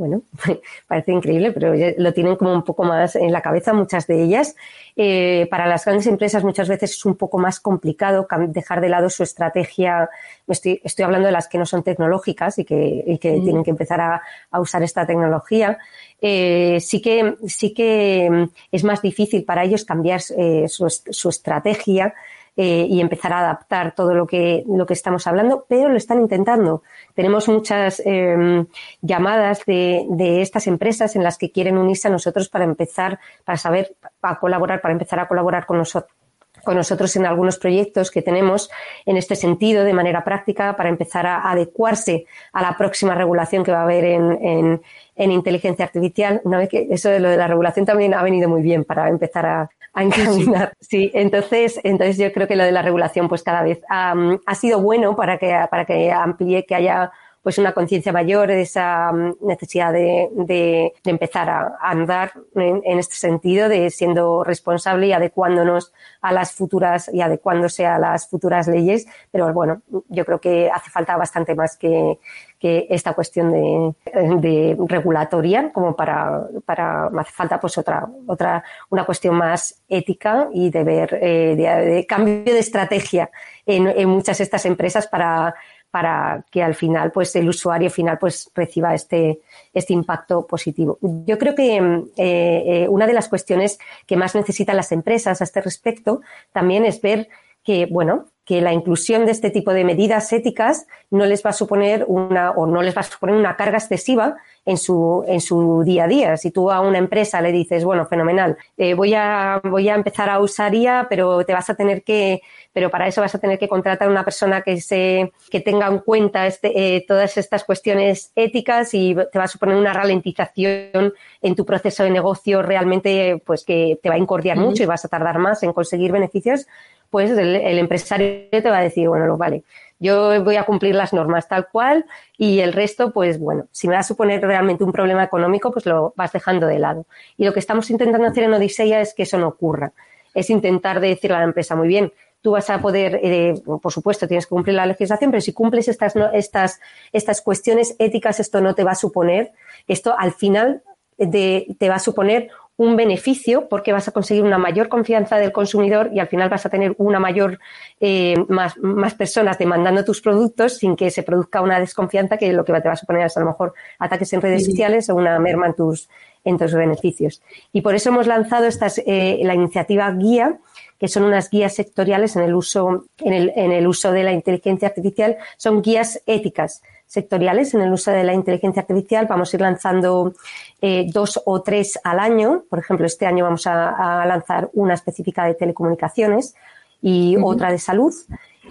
bueno, 0.00 0.22
parece 0.88 1.12
increíble, 1.12 1.52
pero 1.52 1.74
lo 1.98 2.12
tienen 2.14 2.36
como 2.36 2.54
un 2.54 2.64
poco 2.64 2.84
más 2.84 3.16
en 3.16 3.30
la 3.32 3.42
cabeza 3.42 3.74
muchas 3.74 4.06
de 4.06 4.22
ellas. 4.22 4.56
Eh, 4.96 5.46
para 5.50 5.66
las 5.66 5.84
grandes 5.84 6.06
empresas 6.06 6.42
muchas 6.42 6.70
veces 6.70 6.92
es 6.92 7.04
un 7.04 7.16
poco 7.16 7.38
más 7.38 7.60
complicado 7.60 8.26
dejar 8.48 8.80
de 8.80 8.88
lado 8.88 9.10
su 9.10 9.22
estrategia. 9.22 10.08
Estoy, 10.48 10.80
estoy 10.82 11.04
hablando 11.04 11.26
de 11.26 11.32
las 11.32 11.48
que 11.48 11.58
no 11.58 11.66
son 11.66 11.82
tecnológicas 11.82 12.58
y 12.58 12.64
que, 12.64 13.04
y 13.06 13.18
que 13.18 13.40
tienen 13.40 13.62
que 13.62 13.72
empezar 13.72 14.00
a, 14.00 14.22
a 14.50 14.58
usar 14.58 14.82
esta 14.82 15.06
tecnología. 15.06 15.78
Eh, 16.22 16.78
sí 16.80 17.02
que 17.02 17.36
sí 17.46 17.74
que 17.74 18.28
mm, 18.30 18.44
es 18.72 18.82
más 18.82 19.02
difícil 19.02 19.44
para 19.44 19.64
ellos 19.64 19.84
cambiar 19.84 20.22
eh, 20.36 20.66
su, 20.66 20.88
su, 20.88 21.28
estrategia 21.28 22.14
eh, 22.62 22.86
y 22.90 23.00
empezar 23.00 23.32
a 23.32 23.38
adaptar 23.38 23.94
todo 23.94 24.12
lo 24.12 24.26
que, 24.26 24.64
lo 24.68 24.84
que 24.84 24.92
estamos 24.92 25.26
hablando, 25.26 25.64
pero 25.66 25.88
lo 25.88 25.96
están 25.96 26.20
intentando. 26.20 26.82
Tenemos 27.14 27.48
muchas 27.48 28.02
em, 28.04 28.66
llamadas 29.00 29.64
de, 29.64 30.04
de, 30.10 30.42
estas 30.42 30.66
empresas 30.66 31.16
en 31.16 31.24
las 31.24 31.38
que 31.38 31.50
quieren 31.50 31.78
unirse 31.78 32.08
a 32.08 32.10
nosotros 32.10 32.50
para 32.50 32.64
empezar, 32.64 33.18
para 33.46 33.56
saber, 33.56 33.96
a 34.20 34.38
colaborar, 34.38 34.82
para 34.82 34.92
empezar 34.92 35.20
a 35.20 35.26
colaborar 35.26 35.64
con 35.64 35.78
nosotros 35.78 36.19
con 36.64 36.76
nosotros 36.76 37.14
en 37.16 37.26
algunos 37.26 37.58
proyectos 37.58 38.10
que 38.10 38.22
tenemos 38.22 38.70
en 39.06 39.16
este 39.16 39.36
sentido 39.36 39.84
de 39.84 39.92
manera 39.92 40.24
práctica 40.24 40.76
para 40.76 40.88
empezar 40.88 41.26
a 41.26 41.50
adecuarse 41.50 42.26
a 42.52 42.62
la 42.62 42.76
próxima 42.76 43.14
regulación 43.14 43.64
que 43.64 43.72
va 43.72 43.80
a 43.80 43.84
haber 43.84 44.04
en, 44.04 44.38
en, 44.44 44.82
en 45.16 45.32
inteligencia 45.32 45.84
artificial. 45.84 46.40
Una 46.44 46.58
vez 46.58 46.68
que 46.68 46.88
eso 46.90 47.08
de 47.08 47.20
lo 47.20 47.28
de 47.28 47.36
la 47.36 47.46
regulación 47.46 47.86
también 47.86 48.14
ha 48.14 48.22
venido 48.22 48.48
muy 48.48 48.62
bien 48.62 48.84
para 48.84 49.08
empezar 49.08 49.46
a, 49.46 49.70
a 49.92 50.02
encaminar. 50.02 50.72
Sí, 50.80 51.10
entonces, 51.14 51.80
entonces 51.82 52.16
yo 52.18 52.32
creo 52.32 52.46
que 52.46 52.56
lo 52.56 52.64
de 52.64 52.72
la 52.72 52.82
regulación, 52.82 53.28
pues 53.28 53.42
cada 53.42 53.62
vez 53.62 53.80
ha 53.88 54.54
sido 54.54 54.80
bueno 54.80 55.16
para 55.16 55.38
que, 55.38 55.54
para 55.70 55.84
que 55.84 56.12
amplíe, 56.12 56.64
que 56.64 56.74
haya 56.74 57.12
pues 57.42 57.56
una 57.58 57.72
conciencia 57.72 58.12
mayor 58.12 58.48
de 58.48 58.62
esa 58.62 59.12
mm, 59.12 59.36
necesidad 59.40 59.92
de, 59.92 60.28
de, 60.32 60.92
empezar 61.04 61.48
a, 61.48 61.78
andar 61.80 62.32
en, 62.54 62.98
este 62.98 63.14
sentido, 63.14 63.68
de 63.68 63.90
siendo 63.90 64.44
responsable 64.44 65.06
y 65.06 65.12
adecuándonos 65.12 65.92
a 66.20 66.32
las 66.32 66.52
futuras 66.52 67.10
y 67.12 67.20
adecuándose 67.22 67.86
a 67.86 67.98
las 67.98 68.28
futuras 68.28 68.68
leyes. 68.68 69.06
Pero 69.30 69.52
bueno, 69.52 69.82
yo 70.08 70.24
creo 70.24 70.40
que 70.40 70.70
hace 70.70 70.90
falta 70.90 71.16
bastante 71.16 71.54
más 71.54 71.76
que, 71.76 72.18
que 72.58 72.86
esta 72.90 73.14
cuestión 73.14 73.50
de, 73.52 73.94
de, 74.36 74.76
regulatoria 74.86 75.72
como 75.72 75.96
para, 75.96 76.46
para 76.66 77.06
hace 77.06 77.32
falta 77.32 77.58
pues 77.58 77.78
otra 77.78 78.06
otra 78.26 78.62
una 78.90 79.04
cuestión 79.04 79.34
más 79.34 79.82
ética 79.88 80.48
y 80.52 80.70
de 80.70 80.84
ver 80.84 81.18
eh, 81.22 81.56
de, 81.56 82.06
cambio 82.06 82.52
de 82.52 82.58
estrategia 82.58 83.30
en, 83.64 83.88
en 83.88 84.08
muchas 84.08 84.38
de 84.38 84.44
estas 84.44 84.66
empresas 84.66 85.06
para 85.06 85.54
para 85.90 86.44
que 86.50 86.62
al 86.62 86.74
final, 86.74 87.10
pues 87.10 87.34
el 87.36 87.48
usuario 87.48 87.90
final, 87.90 88.18
pues 88.18 88.50
reciba 88.54 88.94
este, 88.94 89.40
este 89.72 89.92
impacto 89.92 90.46
positivo. 90.46 90.98
Yo 91.00 91.38
creo 91.38 91.54
que 91.54 91.76
eh, 91.76 92.04
eh, 92.16 92.88
una 92.88 93.06
de 93.06 93.12
las 93.12 93.28
cuestiones 93.28 93.78
que 94.06 94.16
más 94.16 94.34
necesitan 94.34 94.76
las 94.76 94.92
empresas 94.92 95.40
a 95.40 95.44
este 95.44 95.60
respecto 95.60 96.20
también 96.52 96.84
es 96.84 97.00
ver 97.00 97.28
que, 97.64 97.86
bueno, 97.86 98.26
que 98.50 98.60
la 98.60 98.72
inclusión 98.72 99.26
de 99.26 99.30
este 99.30 99.50
tipo 99.50 99.72
de 99.72 99.84
medidas 99.84 100.32
éticas 100.32 100.88
no 101.08 101.24
les 101.24 101.46
va 101.46 101.50
a 101.50 101.52
suponer 101.52 102.04
una 102.08 102.50
o 102.50 102.66
no 102.66 102.82
les 102.82 102.96
va 102.96 103.02
a 103.02 103.04
suponer 103.04 103.36
una 103.36 103.54
carga 103.54 103.78
excesiva 103.78 104.38
en 104.66 104.76
su, 104.76 105.24
en 105.28 105.40
su 105.40 105.84
día 105.84 106.02
a 106.02 106.08
día. 106.08 106.36
Si 106.36 106.50
tú 106.50 106.68
a 106.68 106.80
una 106.80 106.98
empresa 106.98 107.40
le 107.40 107.52
dices, 107.52 107.84
bueno, 107.84 108.06
fenomenal, 108.06 108.56
eh, 108.76 108.94
voy, 108.94 109.14
a, 109.14 109.60
voy 109.62 109.88
a 109.88 109.94
empezar 109.94 110.28
a 110.28 110.40
usar 110.40 110.74
IA, 110.74 111.06
pero 111.08 111.44
te 111.44 111.52
vas 111.52 111.70
a 111.70 111.76
tener 111.76 112.02
que, 112.02 112.42
pero 112.72 112.90
para 112.90 113.06
eso 113.06 113.20
vas 113.20 113.32
a 113.36 113.38
tener 113.38 113.56
que 113.56 113.68
contratar 113.68 114.08
a 114.08 114.10
una 114.10 114.24
persona 114.24 114.62
que 114.62 114.80
se, 114.80 115.30
que 115.48 115.60
tenga 115.60 115.86
en 115.86 116.00
cuenta 116.00 116.48
este, 116.48 116.96
eh, 116.96 117.04
todas 117.06 117.36
estas 117.36 117.62
cuestiones 117.62 118.32
éticas 118.34 118.94
y 118.94 119.14
te 119.14 119.38
va 119.38 119.44
a 119.44 119.48
suponer 119.48 119.76
una 119.76 119.92
ralentización 119.92 121.14
en 121.40 121.54
tu 121.54 121.64
proceso 121.64 122.02
de 122.02 122.10
negocio 122.10 122.62
realmente, 122.62 123.40
pues 123.46 123.64
que 123.64 124.00
te 124.02 124.08
va 124.08 124.16
a 124.16 124.18
incordiar 124.18 124.56
mucho 124.56 124.82
y 124.82 124.86
vas 124.86 125.04
a 125.04 125.08
tardar 125.08 125.38
más 125.38 125.62
en 125.62 125.72
conseguir 125.72 126.10
beneficios, 126.10 126.66
pues 127.10 127.30
el, 127.30 127.56
el 127.56 127.78
empresario 127.78 128.48
te 128.50 128.70
va 128.70 128.78
a 128.78 128.82
decir, 128.82 129.08
bueno, 129.08 129.26
lo 129.26 129.36
vale 129.36 129.64
yo 130.00 130.42
voy 130.42 130.56
a 130.56 130.64
cumplir 130.64 130.94
las 130.94 131.12
normas 131.12 131.46
tal 131.46 131.68
cual 131.68 132.06
y 132.38 132.60
el 132.60 132.72
resto, 132.72 133.12
pues 133.12 133.38
bueno, 133.38 133.68
si 133.70 133.86
me 133.86 133.94
va 133.94 134.00
a 134.00 134.02
suponer 134.02 134.40
realmente 134.40 134.82
un 134.82 134.92
problema 134.92 135.22
económico, 135.22 135.70
pues 135.70 135.84
lo 135.84 136.14
vas 136.16 136.32
dejando 136.32 136.66
de 136.66 136.78
lado. 136.78 137.06
Y 137.36 137.44
lo 137.44 137.52
que 137.52 137.60
estamos 137.60 137.90
intentando 137.90 138.26
hacer 138.26 138.44
en 138.44 138.54
Odisea 138.54 139.02
es 139.02 139.12
que 139.14 139.24
eso 139.24 139.38
no 139.38 139.48
ocurra. 139.48 139.92
Es 140.32 140.48
intentar 140.48 141.00
decirle 141.00 141.36
a 141.36 141.40
la 141.40 141.44
empresa, 141.44 141.76
muy 141.76 141.86
bien, 141.86 142.12
tú 142.40 142.52
vas 142.52 142.70
a 142.70 142.80
poder, 142.80 143.20
eh, 143.22 143.54
por 143.64 143.92
supuesto, 143.92 144.26
tienes 144.26 144.46
que 144.46 144.54
cumplir 144.54 144.74
la 144.74 144.86
legislación, 144.86 145.30
pero 145.30 145.42
si 145.42 145.52
cumples 145.52 145.86
estas, 145.86 146.14
estas, 146.32 146.80
estas 147.12 147.42
cuestiones 147.42 147.94
éticas, 147.98 148.40
esto 148.40 148.62
no 148.62 148.74
te 148.74 148.84
va 148.84 148.92
a 148.92 148.94
suponer, 148.94 149.52
esto 149.86 150.14
al 150.18 150.32
final 150.32 150.82
de, 151.18 151.76
te 151.78 151.90
va 151.90 151.96
a 151.96 151.98
suponer 151.98 152.48
un 152.80 152.96
beneficio 152.96 153.68
porque 153.68 153.92
vas 153.92 154.08
a 154.08 154.12
conseguir 154.12 154.42
una 154.42 154.56
mayor 154.56 154.88
confianza 154.88 155.36
del 155.36 155.52
consumidor 155.52 156.08
y 156.14 156.18
al 156.18 156.28
final 156.28 156.48
vas 156.48 156.64
a 156.64 156.70
tener 156.70 156.94
una 156.96 157.20
mayor, 157.20 157.58
eh, 158.00 158.34
más, 158.48 158.78
más, 158.78 159.12
personas 159.12 159.58
demandando 159.58 160.02
tus 160.02 160.22
productos 160.22 160.78
sin 160.78 160.96
que 160.96 161.10
se 161.10 161.22
produzca 161.22 161.60
una 161.60 161.78
desconfianza 161.78 162.38
que 162.38 162.50
lo 162.54 162.64
que 162.64 162.72
te 162.72 162.88
va 162.88 162.94
a 162.94 162.96
suponer 162.96 163.26
es 163.26 163.36
a 163.36 163.40
lo 163.40 163.46
mejor 163.48 163.74
ataques 163.98 164.32
en 164.32 164.40
redes 164.40 164.64
sociales 164.64 165.10
o 165.10 165.14
una 165.14 165.38
merma 165.38 165.66
en 165.66 165.74
tus, 165.74 166.08
en 166.42 166.56
tus 166.56 166.72
beneficios. 166.72 167.42
Y 167.70 167.82
por 167.82 167.94
eso 167.94 168.08
hemos 168.08 168.26
lanzado 168.26 168.64
estas, 168.64 168.96
eh, 169.04 169.40
la 169.42 169.54
iniciativa 169.54 170.10
Guía, 170.12 170.56
que 170.98 171.08
son 171.08 171.24
unas 171.24 171.50
guías 171.50 171.74
sectoriales 171.74 172.34
en 172.36 172.44
el 172.44 172.54
uso, 172.54 173.04
en 173.18 173.34
el, 173.34 173.52
en 173.56 173.72
el 173.72 173.86
uso 173.86 174.10
de 174.10 174.22
la 174.22 174.32
inteligencia 174.32 174.88
artificial, 174.88 175.36
son 175.58 175.82
guías 175.82 176.22
éticas 176.24 176.80
sectoriales 177.10 177.74
en 177.74 177.80
el 177.80 177.92
uso 177.92 178.12
de 178.12 178.22
la 178.22 178.32
inteligencia 178.32 178.82
artificial. 178.82 179.26
Vamos 179.28 179.52
a 179.52 179.56
ir 179.56 179.62
lanzando 179.62 180.32
eh, 180.80 181.06
dos 181.12 181.42
o 181.44 181.60
tres 181.60 181.98
al 182.04 182.20
año. 182.20 182.62
Por 182.70 182.78
ejemplo, 182.78 183.04
este 183.04 183.26
año 183.26 183.42
vamos 183.42 183.66
a, 183.66 184.24
lanzar 184.26 184.70
una 184.74 184.94
específica 184.94 185.44
de 185.44 185.54
telecomunicaciones 185.54 186.54
y 187.02 187.36
otra 187.42 187.72
de 187.72 187.80
salud. 187.80 188.14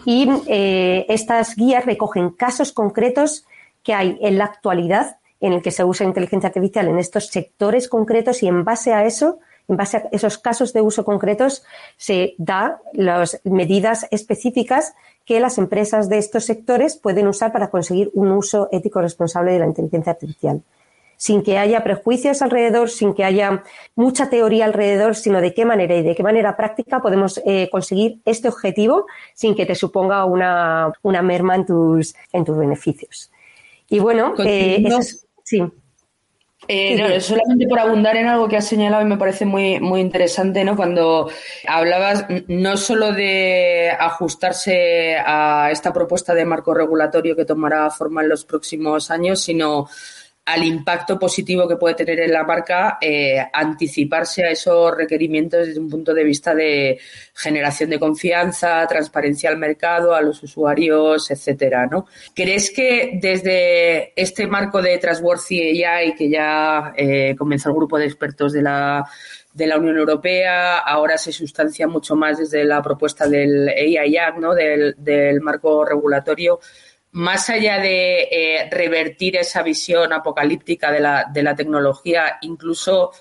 Y 0.05 0.29
eh, 0.47 1.05
estas 1.09 1.57
guías 1.57 1.85
recogen 1.85 2.29
casos 2.29 2.71
concretos 2.71 3.45
que 3.83 3.93
hay 3.93 4.17
en 4.21 4.37
la 4.37 4.45
actualidad 4.45 5.17
en 5.41 5.51
el 5.51 5.61
que 5.61 5.71
se 5.71 5.83
usa 5.83 6.07
inteligencia 6.07 6.47
artificial 6.47 6.87
en 6.87 6.97
estos 6.97 7.27
sectores 7.27 7.89
concretos 7.89 8.41
y 8.41 8.47
en 8.47 8.63
base 8.63 8.93
a 8.93 9.03
eso 9.03 9.39
en 9.69 9.77
base 9.77 9.97
a 9.97 10.03
esos 10.11 10.37
casos 10.37 10.73
de 10.73 10.81
uso 10.81 11.05
concretos, 11.05 11.63
se 11.95 12.33
da 12.37 12.81
las 12.93 13.39
medidas 13.43 14.07
específicas 14.11 14.93
que 15.25 15.39
las 15.39 15.59
empresas 15.59 16.09
de 16.09 16.17
estos 16.17 16.45
sectores 16.45 16.97
pueden 16.97 17.27
usar 17.27 17.51
para 17.53 17.69
conseguir 17.69 18.09
un 18.13 18.31
uso 18.31 18.67
ético 18.71 18.99
responsable 18.99 19.51
de 19.53 19.59
la 19.59 19.67
inteligencia 19.67 20.13
artificial. 20.13 20.63
Sin 21.17 21.43
que 21.43 21.57
haya 21.57 21.83
prejuicios 21.83 22.41
alrededor, 22.41 22.89
sin 22.89 23.13
que 23.13 23.25
haya 23.25 23.63
mucha 23.95 24.29
teoría 24.29 24.65
alrededor, 24.65 25.15
sino 25.15 25.41
de 25.41 25.53
qué 25.53 25.65
manera 25.65 25.95
y 25.95 26.01
de 26.01 26.15
qué 26.15 26.23
manera 26.23 26.57
práctica 26.57 27.01
podemos 27.01 27.41
eh, 27.45 27.69
conseguir 27.71 28.19
este 28.25 28.47
objetivo 28.47 29.05
sin 29.35 29.53
que 29.53 29.65
te 29.65 29.75
suponga 29.75 30.25
una, 30.25 30.93
merma 31.03 31.55
en 31.55 31.65
tus, 31.65 32.15
en 32.31 32.45
tus 32.45 32.57
beneficios. 32.57 33.29
Y 33.89 33.99
bueno, 33.99 34.33
eh, 34.43 34.83
sí. 35.43 35.61
Eh, 36.67 37.19
solamente 37.21 37.67
por 37.67 37.79
abundar 37.79 38.15
en 38.17 38.27
algo 38.27 38.47
que 38.47 38.57
has 38.57 38.67
señalado 38.67 39.01
y 39.01 39.05
me 39.07 39.17
parece 39.17 39.45
muy, 39.45 39.79
muy 39.79 40.01
interesante, 40.01 40.63
¿no? 40.63 40.75
Cuando 40.75 41.29
hablabas 41.67 42.25
no 42.47 42.77
solo 42.77 43.11
de 43.11 43.91
ajustarse 43.97 45.17
a 45.17 45.69
esta 45.71 45.91
propuesta 45.93 46.33
de 46.35 46.45
marco 46.45 46.73
regulatorio 46.73 47.35
que 47.35 47.45
tomará 47.45 47.89
forma 47.89 48.21
en 48.21 48.29
los 48.29 48.45
próximos 48.45 49.09
años, 49.09 49.39
sino 49.41 49.89
al 50.49 50.63
impacto 50.63 51.19
positivo 51.19 51.67
que 51.67 51.75
puede 51.75 51.93
tener 51.93 52.19
en 52.21 52.33
la 52.33 52.43
marca, 52.43 52.97
eh, 52.99 53.37
anticiparse 53.53 54.43
a 54.43 54.49
esos 54.49 54.97
requerimientos 54.97 55.67
desde 55.67 55.79
un 55.79 55.87
punto 55.87 56.11
de 56.11 56.23
vista 56.23 56.55
de 56.55 56.99
generación 57.35 57.91
de 57.91 57.99
confianza, 57.99 58.85
transparencia 58.87 59.51
al 59.51 59.57
mercado, 59.57 60.15
a 60.15 60.21
los 60.21 60.41
usuarios, 60.41 61.29
etcétera, 61.29 61.85
¿no? 61.85 62.07
¿Crees 62.33 62.71
que 62.71 63.19
desde 63.21 64.19
este 64.19 64.47
marco 64.47 64.81
de 64.81 64.97
Trustworthy 64.97 65.83
AI, 65.83 66.15
que 66.15 66.29
ya 66.31 66.93
eh, 66.97 67.35
comenzó 67.37 67.69
el 67.69 67.75
grupo 67.75 67.99
de 67.99 68.05
expertos 68.05 68.51
de 68.51 68.63
la 68.63 69.05
de 69.51 69.67
la 69.67 69.77
Unión 69.77 69.97
Europea, 69.97 70.77
ahora 70.77 71.17
se 71.17 71.31
sustancia 71.31 71.87
mucho 71.87 72.15
más 72.15 72.37
desde 72.37 72.63
la 72.63 72.81
propuesta 72.81 73.27
del 73.27 73.67
AI 73.67 74.15
Act, 74.17 74.37
¿no? 74.37 74.53
del, 74.53 74.95
del 74.97 75.41
marco 75.41 75.83
regulatorio 75.83 76.59
más 77.11 77.49
allá 77.49 77.79
de 77.79 78.21
eh, 78.31 78.69
revertir 78.69 79.35
esa 79.37 79.63
visión 79.63 80.13
apocalíptica 80.13 80.91
de 80.91 80.99
la, 80.99 81.25
de 81.31 81.43
la 81.43 81.55
tecnología, 81.55 82.37
incluso 82.41 83.11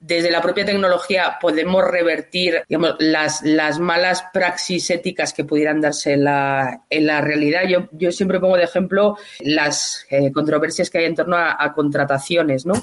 desde 0.00 0.30
la 0.30 0.40
propia 0.40 0.64
tecnología 0.64 1.38
podemos 1.40 1.84
revertir 1.84 2.62
las, 3.00 3.42
las 3.42 3.80
malas 3.80 4.24
praxis 4.32 4.90
éticas 4.90 5.32
que 5.32 5.44
pudieran 5.44 5.80
darse 5.80 6.12
en 6.12 6.24
la, 6.24 6.80
realidad. 7.20 7.62
Yo, 7.90 8.12
siempre 8.12 8.38
pongo 8.38 8.56
de 8.56 8.64
ejemplo 8.64 9.16
las 9.40 10.06
eh, 10.10 10.30
controversias 10.30 10.88
que 10.88 10.98
hay 10.98 11.06
en 11.06 11.16
torno 11.16 11.36
a, 11.36 11.72
contrataciones. 11.74 12.64
¿no? 12.64 12.74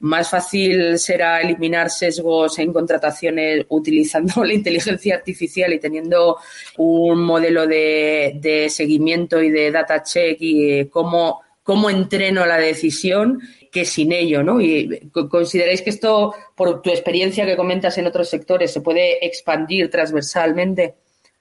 Más 0.00 0.28
fácil 0.28 0.98
será 0.98 1.40
eliminar 1.40 1.90
sesgos 1.90 2.58
en 2.58 2.72
contrataciones 2.72 3.66
utilizando 3.68 4.44
la 4.44 4.54
inteligencia 4.54 5.14
artificial 5.14 5.72
y 5.72 5.78
teniendo 5.78 6.38
un 6.78 7.24
modelo 7.24 7.68
de, 7.68 8.66
seguimiento 8.68 9.40
y 9.40 9.50
de 9.50 9.70
data 9.70 10.02
check 10.02 10.38
y 10.40 10.72
eh, 10.72 10.90
cómo 10.90 11.40
entreno 11.88 12.44
la 12.46 12.58
decisión 12.58 13.40
que 13.74 13.84
sin 13.84 14.12
ello, 14.12 14.44
¿no? 14.44 14.60
Y 14.60 15.10
consideráis 15.10 15.82
que 15.82 15.90
esto, 15.90 16.32
por 16.54 16.80
tu 16.80 16.90
experiencia 16.90 17.44
que 17.44 17.56
comentas 17.56 17.98
en 17.98 18.06
otros 18.06 18.30
sectores, 18.30 18.72
se 18.72 18.80
puede 18.80 19.26
expandir 19.26 19.90
transversalmente 19.90 20.94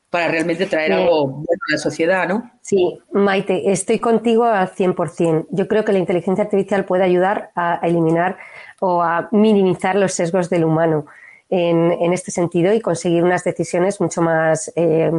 para 0.10 0.30
realmente 0.30 0.66
traer 0.66 0.94
algo 0.94 1.28
bueno 1.28 1.62
a 1.70 1.74
la 1.74 1.78
sociedad, 1.78 2.28
¿no? 2.28 2.52
Sí, 2.62 3.00
Maite, 3.12 3.72
estoy 3.72 4.00
contigo 4.00 4.46
al 4.46 4.68
100%. 4.68 5.46
Yo 5.52 5.68
creo 5.68 5.86
que 5.86 5.92
la 5.92 6.00
inteligencia 6.00 6.46
artificial 6.46 6.86
puede 6.86 7.04
ayudar 7.04 7.52
a 7.56 7.80
eliminar 7.84 8.40
o 8.80 9.04
a 9.04 9.30
minimizar 9.32 9.96
los 9.96 10.14
sesgos 10.14 10.50
del 10.50 10.66
humano. 10.66 11.06
En, 11.50 12.14
este 12.14 12.32
sentido 12.32 12.74
y 12.74 12.82
conseguir 12.82 13.24
unas 13.24 13.44
decisiones 13.44 14.02
mucho 14.02 14.24
más 14.24 14.74
eh, 14.76 15.12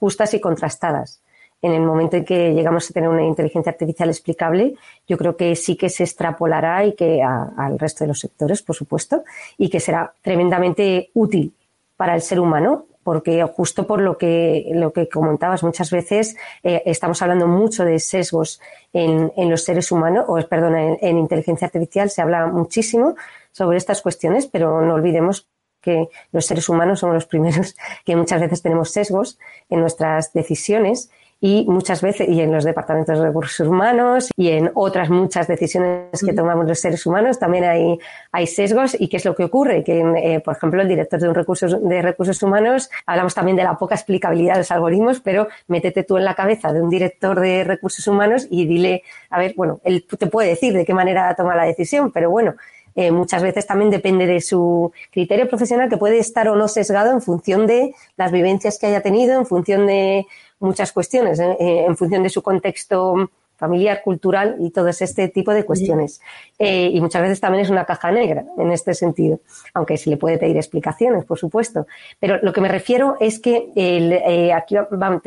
justas 0.00 0.32
y 0.32 0.40
contrastadas 0.40 1.21
en 1.62 1.72
el 1.72 1.82
momento 1.82 2.16
en 2.16 2.24
que 2.24 2.52
llegamos 2.52 2.90
a 2.90 2.92
tener 2.92 3.08
una 3.08 3.24
inteligencia 3.24 3.70
artificial 3.70 4.08
explicable, 4.08 4.74
yo 5.06 5.16
creo 5.16 5.36
que 5.36 5.54
sí 5.54 5.76
que 5.76 5.88
se 5.88 6.02
extrapolará 6.02 6.84
y 6.84 6.94
que 6.94 7.22
al 7.22 7.78
resto 7.78 8.04
de 8.04 8.08
los 8.08 8.18
sectores, 8.18 8.62
por 8.62 8.74
supuesto, 8.74 9.22
y 9.56 9.70
que 9.70 9.78
será 9.78 10.12
tremendamente 10.20 11.10
útil 11.14 11.54
para 11.96 12.16
el 12.16 12.22
ser 12.22 12.40
humano, 12.40 12.86
porque 13.04 13.42
justo 13.44 13.86
por 13.86 14.00
lo 14.00 14.18
que, 14.18 14.70
lo 14.74 14.92
que 14.92 15.08
comentabas, 15.08 15.62
muchas 15.62 15.90
veces 15.90 16.36
eh, 16.62 16.82
estamos 16.86 17.20
hablando 17.22 17.46
mucho 17.46 17.84
de 17.84 17.98
sesgos 17.98 18.60
en, 18.92 19.32
los 19.50 19.64
seres 19.64 19.90
humanos, 19.92 20.24
o 20.28 20.36
perdón, 20.48 20.76
en, 21.00 21.18
inteligencia 21.18 21.66
artificial 21.66 22.10
se 22.10 22.22
habla 22.22 22.46
muchísimo 22.46 23.16
sobre 23.50 23.76
estas 23.78 24.02
cuestiones, 24.02 24.46
pero 24.46 24.82
no 24.82 24.94
olvidemos 24.94 25.48
que 25.80 26.08
los 26.30 26.46
seres 26.46 26.68
humanos 26.68 27.00
somos 27.00 27.14
los 27.14 27.26
primeros 27.26 27.76
que 28.04 28.16
muchas 28.16 28.40
veces 28.40 28.62
tenemos 28.62 28.90
sesgos 28.90 29.38
en 29.68 29.80
nuestras 29.80 30.32
decisiones 30.32 31.10
y 31.44 31.64
muchas 31.66 32.02
veces, 32.02 32.28
y 32.28 32.40
en 32.40 32.52
los 32.52 32.62
departamentos 32.62 33.18
de 33.18 33.26
recursos 33.26 33.66
humanos 33.66 34.30
y 34.36 34.50
en 34.50 34.70
otras 34.74 35.10
muchas 35.10 35.48
decisiones 35.48 36.22
que 36.24 36.32
tomamos 36.32 36.68
los 36.68 36.78
seres 36.78 37.04
humanos, 37.04 37.40
también 37.40 37.64
hay, 37.64 37.98
hay 38.30 38.46
sesgos. 38.46 38.96
¿Y 38.96 39.08
qué 39.08 39.16
es 39.16 39.24
lo 39.24 39.34
que 39.34 39.42
ocurre? 39.42 39.82
Que, 39.82 39.98
eh, 40.18 40.38
por 40.38 40.56
ejemplo, 40.56 40.80
el 40.80 40.86
director 40.86 41.18
de, 41.18 41.28
un 41.28 41.34
recursos, 41.34 41.76
de 41.82 42.00
recursos 42.00 42.40
humanos, 42.44 42.90
hablamos 43.06 43.34
también 43.34 43.56
de 43.56 43.64
la 43.64 43.76
poca 43.76 43.96
explicabilidad 43.96 44.52
de 44.54 44.60
los 44.60 44.70
algoritmos, 44.70 45.18
pero 45.18 45.48
métete 45.66 46.04
tú 46.04 46.16
en 46.16 46.26
la 46.26 46.36
cabeza 46.36 46.72
de 46.72 46.80
un 46.80 46.88
director 46.88 47.40
de 47.40 47.64
recursos 47.64 48.06
humanos 48.06 48.46
y 48.48 48.64
dile, 48.66 49.02
a 49.28 49.40
ver, 49.40 49.54
bueno, 49.56 49.80
él 49.82 50.06
te 50.06 50.28
puede 50.28 50.50
decir 50.50 50.72
de 50.72 50.84
qué 50.84 50.94
manera 50.94 51.34
toma 51.34 51.56
la 51.56 51.64
decisión, 51.64 52.12
pero 52.12 52.30
bueno, 52.30 52.54
eh, 52.94 53.10
muchas 53.10 53.42
veces 53.42 53.66
también 53.66 53.90
depende 53.90 54.26
de 54.26 54.40
su 54.40 54.92
criterio 55.10 55.48
profesional 55.48 55.88
que 55.88 55.96
puede 55.96 56.18
estar 56.18 56.48
o 56.48 56.56
no 56.56 56.68
sesgado 56.68 57.10
en 57.10 57.22
función 57.22 57.66
de 57.66 57.94
las 58.16 58.30
vivencias 58.30 58.78
que 58.78 58.86
haya 58.86 59.00
tenido, 59.00 59.38
en 59.38 59.46
función 59.46 59.86
de 59.86 60.26
muchas 60.62 60.92
cuestiones 60.92 61.38
¿eh? 61.38 61.56
Eh, 61.58 61.84
en 61.86 61.96
función 61.96 62.22
de 62.22 62.30
su 62.30 62.42
contexto 62.42 63.30
familiar, 63.56 64.02
cultural 64.02 64.56
y 64.58 64.70
todo 64.70 64.88
este 64.88 65.28
tipo 65.28 65.54
de 65.54 65.64
cuestiones. 65.64 66.20
Eh, 66.58 66.90
y 66.92 67.00
muchas 67.00 67.22
veces 67.22 67.40
también 67.40 67.64
es 67.64 67.70
una 67.70 67.84
caja 67.84 68.10
negra 68.10 68.44
en 68.58 68.72
este 68.72 68.92
sentido, 68.92 69.38
aunque 69.72 69.96
se 69.96 70.10
le 70.10 70.16
puede 70.16 70.36
pedir 70.36 70.56
explicaciones, 70.56 71.24
por 71.24 71.38
supuesto. 71.38 71.86
Pero 72.18 72.38
lo 72.42 72.52
que 72.52 72.60
me 72.60 72.68
refiero 72.68 73.16
es 73.20 73.38
que 73.38 74.52
aquí 74.52 74.74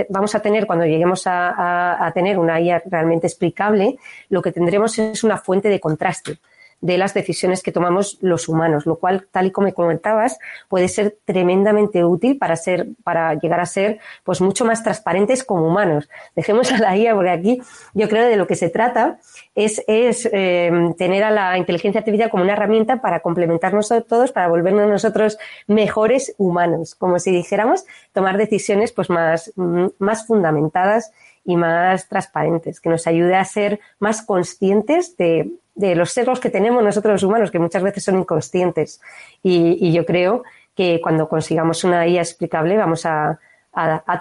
vamos 0.09 0.35
a 0.35 0.41
tener, 0.41 0.67
cuando 0.67 0.85
lleguemos 0.85 1.27
a, 1.27 2.05
a 2.05 2.11
tener 2.11 2.37
una 2.37 2.59
IA 2.59 2.83
realmente 2.85 3.27
explicable, 3.27 3.97
lo 4.27 4.41
que 4.41 4.51
tendremos 4.51 4.99
es 4.99 5.23
una 5.23 5.37
fuente 5.37 5.69
de 5.69 5.79
contraste 5.79 6.37
de 6.81 6.97
las 6.97 7.13
decisiones 7.13 7.63
que 7.63 7.71
tomamos 7.71 8.17
los 8.21 8.47
humanos, 8.47 8.85
lo 8.85 8.97
cual, 8.97 9.27
tal 9.31 9.47
y 9.47 9.51
como 9.51 9.73
comentabas, 9.73 10.37
puede 10.69 10.87
ser 10.87 11.17
tremendamente 11.25 12.05
útil 12.05 12.37
para 12.37 12.55
ser, 12.55 12.89
para 13.03 13.33
llegar 13.35 13.59
a 13.59 13.65
ser, 13.65 13.99
pues 14.23 14.41
mucho 14.41 14.65
más 14.65 14.83
transparentes 14.83 15.43
como 15.43 15.67
humanos. 15.67 16.09
Dejemos 16.35 16.71
a 16.71 16.77
la 16.77 16.95
IA 16.95 17.15
porque 17.15 17.29
aquí 17.31 17.61
yo 17.93 18.07
creo 18.07 18.23
que 18.23 18.29
de 18.29 18.37
lo 18.37 18.47
que 18.47 18.55
se 18.55 18.69
trata 18.69 19.19
es, 19.55 19.83
es 19.87 20.29
eh, 20.31 20.71
tener 20.97 21.23
a 21.23 21.31
la 21.31 21.57
inteligencia 21.57 21.99
artificial 21.99 22.29
como 22.29 22.43
una 22.43 22.53
herramienta 22.53 23.01
para 23.01 23.21
complementarnos 23.21 23.91
todos, 24.07 24.31
para 24.31 24.47
volvernos 24.47 24.87
nosotros 24.87 25.37
mejores 25.67 26.35
humanos, 26.37 26.95
como 26.95 27.19
si 27.19 27.31
dijéramos, 27.31 27.85
tomar 28.13 28.37
decisiones 28.37 28.91
pues 28.91 29.09
más, 29.09 29.51
más 29.55 30.27
fundamentadas 30.27 31.11
y 31.43 31.57
más 31.57 32.09
transparentes, 32.09 32.79
que 32.79 32.89
nos 32.89 33.07
ayude 33.07 33.35
a 33.35 33.45
ser 33.45 33.79
más 33.99 34.23
conscientes 34.23 35.15
de, 35.17 35.51
de 35.75 35.93
los 35.95 36.11
sesgos 36.11 36.39
que 36.39 36.49
tenemos 36.49 36.83
nosotros 36.83 37.13
los 37.13 37.23
humanos, 37.23 37.51
que 37.51 37.59
muchas 37.59 37.83
veces 37.83 38.03
son 38.03 38.17
inconscientes. 38.17 39.01
Y, 39.43 39.91
yo 39.91 40.05
creo 40.05 40.43
que 40.73 40.99
cuando 41.01 41.29
consigamos 41.29 41.83
una 41.83 42.07
IA 42.07 42.21
explicable 42.21 42.77
vamos 42.77 43.05
a, 43.05 43.39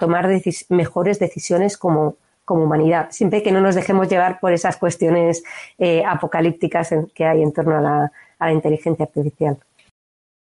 tomar 0.01 0.29
mejores 0.67 1.17
decisiones 1.17 1.77
como, 1.77 2.17
como 2.43 2.63
humanidad, 2.63 3.07
siempre 3.11 3.41
que 3.41 3.53
no 3.53 3.61
nos 3.61 3.75
dejemos 3.75 4.09
llevar 4.09 4.41
por 4.41 4.51
esas 4.51 4.75
cuestiones 4.75 5.43
eh, 5.77 6.03
apocalípticas 6.05 6.93
que 7.13 7.25
hay 7.25 7.41
en 7.41 7.53
torno 7.53 7.77
a 7.77 7.81
la, 7.81 8.11
a 8.37 8.45
la, 8.47 8.51
inteligencia 8.51 9.05
artificial. 9.05 9.57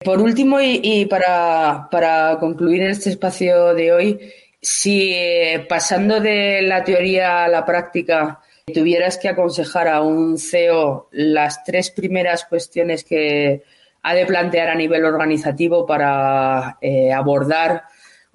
Por 0.02 0.18
último, 0.20 0.60
y, 0.62 1.04
para, 1.06 1.88
para, 1.90 2.38
concluir 2.38 2.82
este 2.82 3.10
espacio 3.10 3.74
de 3.74 3.92
hoy, 3.92 4.32
si 4.62 5.12
eh, 5.12 5.66
pasando 5.68 6.20
de 6.20 6.62
la 6.62 6.82
teoría 6.82 7.44
a 7.44 7.48
la 7.48 7.66
práctica 7.66 8.40
tuvieras 8.72 9.16
que 9.16 9.28
aconsejar 9.28 9.86
a 9.86 10.00
un 10.00 10.38
CEO 10.38 11.08
las 11.12 11.62
tres 11.62 11.92
primeras 11.92 12.44
cuestiones 12.46 13.04
que 13.04 13.62
ha 14.02 14.14
de 14.14 14.26
plantear 14.26 14.68
a 14.68 14.74
nivel 14.74 15.04
organizativo 15.04 15.86
para 15.86 16.76
eh, 16.80 17.12
abordar 17.12 17.84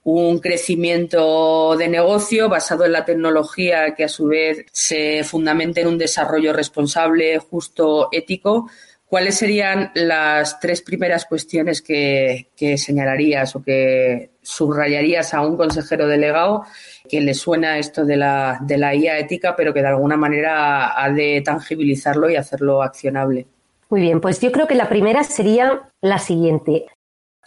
un 0.03 0.39
crecimiento 0.39 1.75
de 1.75 1.89
negocio 1.89 2.47
basado 2.47 2.85
en 2.85 2.93
la 2.93 3.03
tecnología 3.03 3.93
que 3.93 4.05
a 4.05 4.09
su 4.09 4.27
vez 4.27 4.65
se 4.71 5.25
fundamente 5.25 5.81
en 5.81 5.87
un 5.87 5.97
desarrollo 5.97 6.53
responsable, 6.53 7.37
justo, 7.37 8.07
ético, 8.13 8.69
¿cuáles 9.07 9.37
serían 9.37 9.91
las 9.95 10.61
tres 10.61 10.81
primeras 10.81 11.25
cuestiones 11.25 11.81
que, 11.81 12.47
que 12.55 12.77
señalarías 12.77 13.53
o 13.57 13.61
que 13.61 14.30
subrayarías 14.41 15.33
a 15.33 15.41
un 15.45 15.57
consejero 15.57 16.07
delegado 16.07 16.65
que 17.07 17.21
le 17.21 17.33
suena 17.33 17.77
esto 17.77 18.05
de 18.05 18.17
la, 18.17 18.59
de 18.61 18.77
la 18.77 18.95
IA 18.95 19.19
ética, 19.19 19.55
pero 19.55 19.73
que 19.73 19.81
de 19.81 19.87
alguna 19.87 20.17
manera 20.17 21.01
ha 21.01 21.09
de 21.11 21.41
tangibilizarlo 21.45 22.29
y 22.29 22.35
hacerlo 22.35 22.81
accionable. 22.81 23.47
Muy 23.89 24.01
bien, 24.01 24.21
pues 24.21 24.39
yo 24.39 24.51
creo 24.51 24.67
que 24.67 24.75
la 24.75 24.89
primera 24.89 25.23
sería 25.23 25.89
la 26.01 26.17
siguiente. 26.17 26.85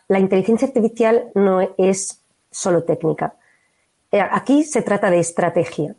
La 0.09 0.19
inteligencia 0.19 0.69
artificial 0.69 1.31
no 1.35 1.75
es 1.79 2.23
solo 2.51 2.85
técnica. 2.85 3.35
Eh, 4.13 4.21
aquí 4.21 4.63
se 4.63 4.83
trata 4.83 5.11
de 5.11 5.19
estrategia. 5.19 5.97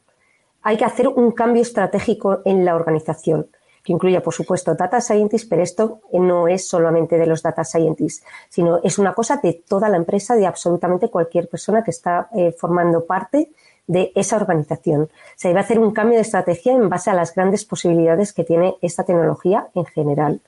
Hay 0.62 0.78
que 0.78 0.86
hacer 0.86 1.08
un 1.08 1.32
cambio 1.32 1.62
estratégico 1.62 2.42
en 2.46 2.64
la 2.64 2.76
organización 2.76 3.48
que 3.86 3.93
incluya, 3.93 4.21
por 4.21 4.34
supuesto, 4.34 4.74
data 4.74 5.00
scientists, 5.00 5.48
pero 5.48 5.62
esto 5.62 6.00
no 6.12 6.48
es 6.48 6.67
solamente 6.67 7.19
de 7.19 7.28
los 7.28 7.43
data 7.43 7.63
scientists, 7.63 8.26
sino 8.50 8.80
es 8.84 8.98
una 8.98 9.13
cosa 9.13 9.39
de 9.41 9.54
toda 9.54 9.89
la 9.89 9.98
empresa, 9.98 10.36
de 10.36 10.48
absolutamente 10.48 11.10
cualquier 11.10 11.48
persona 11.48 11.84
que 11.84 11.91
está 11.91 12.28
eh, 12.36 12.52
formando 12.52 13.06
parte 13.06 13.52
de 13.86 14.12
esa 14.15 14.38
organización. 14.38 15.10
Se 15.36 15.50
debe 15.50 15.60
hacer 15.60 15.78
un 15.78 15.91
cambio 15.91 16.17
de 16.17 16.24
estrategia 16.24 16.74
en 16.74 16.89
base 16.89 17.12
a 17.12 17.13
las 17.13 17.36
grandes 17.36 17.63
posibilidades 17.63 18.34
que 18.34 18.43
tiene 18.43 18.76
esta 18.82 19.04
tecnología 19.04 19.67
en 19.76 19.86
general. 19.86 20.41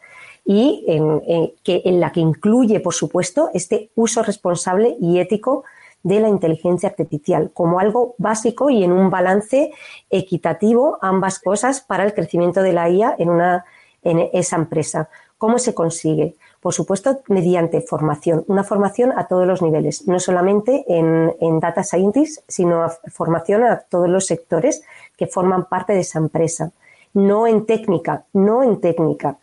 y 0.49 0.85
en, 0.87 1.21
en 1.65 1.99
la 1.99 2.13
que 2.13 2.21
incluye, 2.21 2.79
por 2.79 2.93
supuesto, 2.93 3.49
este 3.53 3.91
uso 3.95 4.23
responsable 4.23 4.95
y 4.99 5.19
ético 5.19 5.65
de 6.03 6.19
la 6.19 6.29
inteligencia 6.29 6.89
artificial 6.89 7.51
como 7.53 7.79
algo 7.79 8.15
básico 8.17 8.69
y 8.69 8.83
en 8.83 8.91
un 8.91 9.09
balance 9.09 9.71
equitativo 10.09 10.97
ambas 11.01 11.39
cosas 11.39 11.81
para 11.81 12.03
el 12.03 12.13
crecimiento 12.13 12.61
de 12.61 12.73
la 12.73 12.89
IA 12.89 13.15
en, 13.17 13.29
una, 13.29 13.65
en 14.03 14.29
esa 14.33 14.55
empresa. 14.55 15.09
¿Cómo 15.37 15.59
se 15.59 15.73
consigue? 15.73 16.35
Por 16.59 16.73
supuesto, 16.73 17.21
mediante 17.27 17.81
formación, 17.81 18.43
una 18.47 18.63
formación 18.63 19.13
a 19.15 19.27
todos 19.27 19.45
los 19.45 19.61
niveles, 19.61 20.07
no 20.07 20.19
solamente 20.19 20.83
en, 20.87 21.33
en 21.39 21.59
Data 21.59 21.83
Scientist, 21.83 22.43
sino 22.47 22.87
formación 23.13 23.63
a 23.63 23.79
todos 23.79 24.09
los 24.09 24.25
sectores 24.25 24.83
que 25.15 25.27
forman 25.27 25.65
parte 25.65 25.93
de 25.93 25.99
esa 25.99 26.19
empresa. 26.19 26.71
No 27.13 27.47
en 27.47 27.65
técnica, 27.65 28.25
no 28.33 28.63
en 28.63 28.81
técnica, 28.81 29.37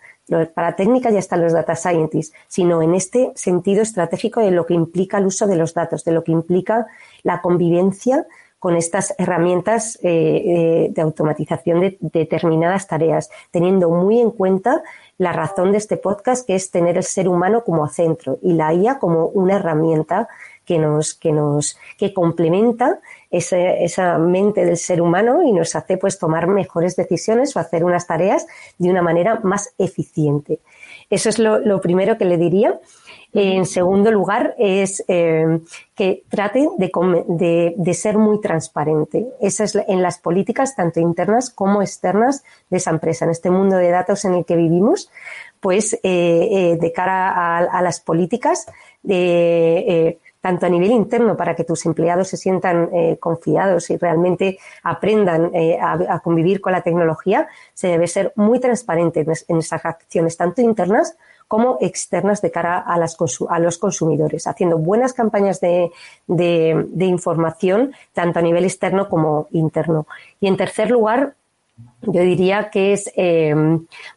para 0.54 0.76
técnica 0.76 1.10
ya 1.10 1.18
están 1.18 1.42
los 1.42 1.52
data 1.52 1.76
scientists, 1.76 2.34
sino 2.48 2.82
en 2.82 2.94
este 2.94 3.32
sentido 3.34 3.82
estratégico 3.82 4.40
de 4.40 4.50
lo 4.50 4.64
que 4.66 4.74
implica 4.74 5.18
el 5.18 5.26
uso 5.26 5.46
de 5.46 5.56
los 5.56 5.74
datos, 5.74 6.04
de 6.04 6.12
lo 6.12 6.24
que 6.24 6.32
implica 6.32 6.86
la 7.22 7.42
convivencia 7.42 8.26
con 8.64 8.76
estas 8.76 9.14
herramientas 9.18 9.98
eh, 10.02 10.08
eh, 10.08 10.88
de 10.90 11.02
automatización 11.02 11.80
de, 11.80 11.98
determinadas 12.00 12.86
tareas, 12.86 13.28
teniendo 13.50 13.90
muy 13.90 14.20
en 14.20 14.30
cuenta 14.30 14.82
la 15.18 15.32
razón 15.32 15.72
de 15.72 15.76
este 15.76 15.98
podcast, 15.98 16.46
que 16.46 16.54
es 16.54 16.70
tener 16.70 16.96
el 16.96 17.02
ser 17.02 17.28
humano 17.28 17.62
como 17.62 17.86
centro 17.88 18.38
y 18.40 18.54
la 18.54 18.72
IA 18.72 18.98
como 18.98 19.26
una 19.26 19.56
herramienta 19.56 20.30
que 20.64 20.78
nos, 20.78 21.12
que 21.12 21.30
nos, 21.30 21.78
que 21.98 22.14
complementa 22.14 23.00
esa 23.36 24.18
mente 24.18 24.64
del 24.64 24.76
ser 24.76 25.02
humano 25.02 25.42
y 25.42 25.52
nos 25.52 25.74
hace 25.74 25.96
pues 25.96 26.18
tomar 26.18 26.46
mejores 26.46 26.96
decisiones 26.96 27.54
o 27.56 27.60
hacer 27.60 27.84
unas 27.84 28.06
tareas 28.06 28.46
de 28.78 28.90
una 28.90 29.02
manera 29.02 29.40
más 29.42 29.74
eficiente. 29.78 30.60
Eso 31.10 31.28
es 31.28 31.38
lo, 31.38 31.80
primero 31.80 32.16
que 32.16 32.24
le 32.24 32.38
diría. 32.38 32.78
En 33.32 33.66
segundo 33.66 34.12
lugar, 34.12 34.54
es 34.58 35.04
eh, 35.08 35.58
que 35.96 36.22
trate 36.28 36.68
de, 36.78 37.74
de, 37.76 37.94
ser 37.94 38.16
muy 38.16 38.40
transparente. 38.40 39.26
Eso 39.40 39.64
es 39.64 39.74
en 39.74 40.02
las 40.02 40.18
políticas, 40.18 40.76
tanto 40.76 41.00
internas 41.00 41.50
como 41.50 41.82
externas 41.82 42.44
de 42.70 42.76
esa 42.76 42.90
empresa. 42.90 43.24
En 43.24 43.32
este 43.32 43.50
mundo 43.50 43.76
de 43.76 43.90
datos 43.90 44.24
en 44.24 44.34
el 44.34 44.44
que 44.44 44.54
vivimos, 44.54 45.10
pues 45.58 45.94
eh, 45.94 45.98
eh, 46.04 46.78
de 46.80 46.92
cara 46.92 47.58
a, 47.66 47.82
las 47.82 47.98
políticas, 47.98 48.66
de 49.02 50.18
tanto 50.44 50.66
a 50.66 50.68
nivel 50.68 50.90
interno 50.90 51.38
para 51.38 51.56
que 51.56 51.64
tus 51.64 51.86
empleados 51.86 52.28
se 52.28 52.36
sientan 52.36 52.90
eh, 52.92 53.16
confiados 53.18 53.88
y 53.88 53.96
realmente 53.96 54.58
aprendan 54.82 55.50
eh, 55.54 55.78
a, 55.80 56.20
convivir 56.20 56.60
con 56.60 56.72
la 56.72 56.82
tecnología, 56.82 57.48
se 57.72 57.88
debe 57.88 58.06
ser 58.06 58.34
muy 58.36 58.60
transparente 58.60 59.24
en, 59.48 59.56
esas 59.56 59.86
acciones, 59.86 60.36
tanto 60.36 60.60
internas 60.60 61.16
como 61.48 61.78
externas 61.80 62.42
de 62.42 62.50
cara 62.50 62.76
a, 62.78 62.98
las, 62.98 63.16
los 63.58 63.78
consumidores, 63.78 64.46
haciendo 64.46 64.76
buenas 64.76 65.14
campañas 65.14 65.62
de, 65.62 65.90
información, 66.98 67.94
tanto 68.12 68.38
a 68.38 68.42
nivel 68.42 68.64
externo 68.64 69.08
como 69.08 69.48
interno. 69.50 70.06
Y 70.40 70.48
en 70.48 70.58
tercer 70.58 70.90
lugar, 70.90 71.36
yo 72.02 72.20
diría 72.20 72.68
que 72.68 72.92
es, 72.92 73.10
eh, 73.16 73.54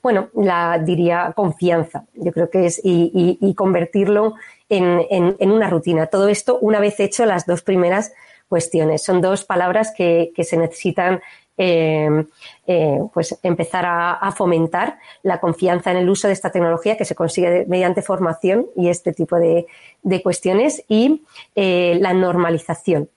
bueno, 0.03 0.27
la 0.33 0.77
diría 0.77 1.31
confianza. 1.33 2.03
Yo 2.15 2.33
creo 2.33 2.49
que 2.49 2.65
es 2.65 2.81
y 2.83 3.53
convertirlo 3.55 4.35
en, 4.69 5.51
una 5.51 5.69
rutina. 5.69 6.07
Todo 6.07 6.27
esto 6.27 6.57
una 6.59 6.79
vez 6.79 6.99
hecho 6.99 7.25
las 7.25 7.45
dos 7.45 7.61
primeras 7.61 8.13
cuestiones. 8.47 9.03
Son 9.03 9.21
dos 9.21 9.43
palabras 9.45 9.93
que, 9.95 10.31
se 10.41 10.57
necesitan 10.57 11.21
eh, 11.57 12.25
eh, 12.67 12.99
pues 13.13 13.37
empezar 13.43 13.85
a, 13.87 14.31
fomentar 14.31 14.99
la 15.23 15.39
confianza 15.39 15.91
en 15.91 15.97
el 15.97 16.09
uso 16.09 16.27
de 16.27 16.33
esta 16.33 16.51
tecnología 16.51 16.97
que 16.97 17.05
se 17.05 17.15
consigue 17.15 17.65
mediante 17.67 18.01
formación 18.01 18.67
y 18.75 18.89
este 18.89 19.13
tipo 19.13 19.37
de, 19.37 19.67
cuestiones 20.23 20.83
y 20.87 21.23
eh, 21.55 21.97
la 21.99 22.13
normalización 22.13 23.09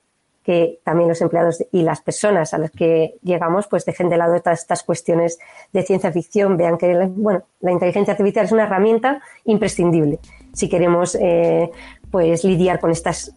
que 0.50 0.80
también 0.82 1.08
los 1.08 1.20
empleados 1.20 1.64
y 1.70 1.82
las 1.82 2.00
personas 2.00 2.54
a 2.54 2.58
las 2.58 2.72
que 2.72 3.14
llegamos 3.22 3.68
pues 3.68 3.84
dejen 3.84 4.08
de 4.08 4.16
lado 4.16 4.40
todas 4.40 4.58
estas 4.58 4.82
cuestiones 4.82 5.38
de 5.72 5.84
ciencia 5.84 6.10
ficción, 6.10 6.56
vean 6.56 6.76
que 6.76 6.92
bueno, 7.14 7.44
la 7.60 7.70
inteligencia 7.70 8.14
artificial 8.14 8.46
es 8.46 8.50
una 8.50 8.64
herramienta 8.64 9.22
imprescindible 9.44 10.18
si 10.52 10.68
queremos 10.68 11.14
eh, 11.14 11.70
pues 12.10 12.42
lidiar 12.42 12.80
con 12.80 12.90
estas 12.90 13.32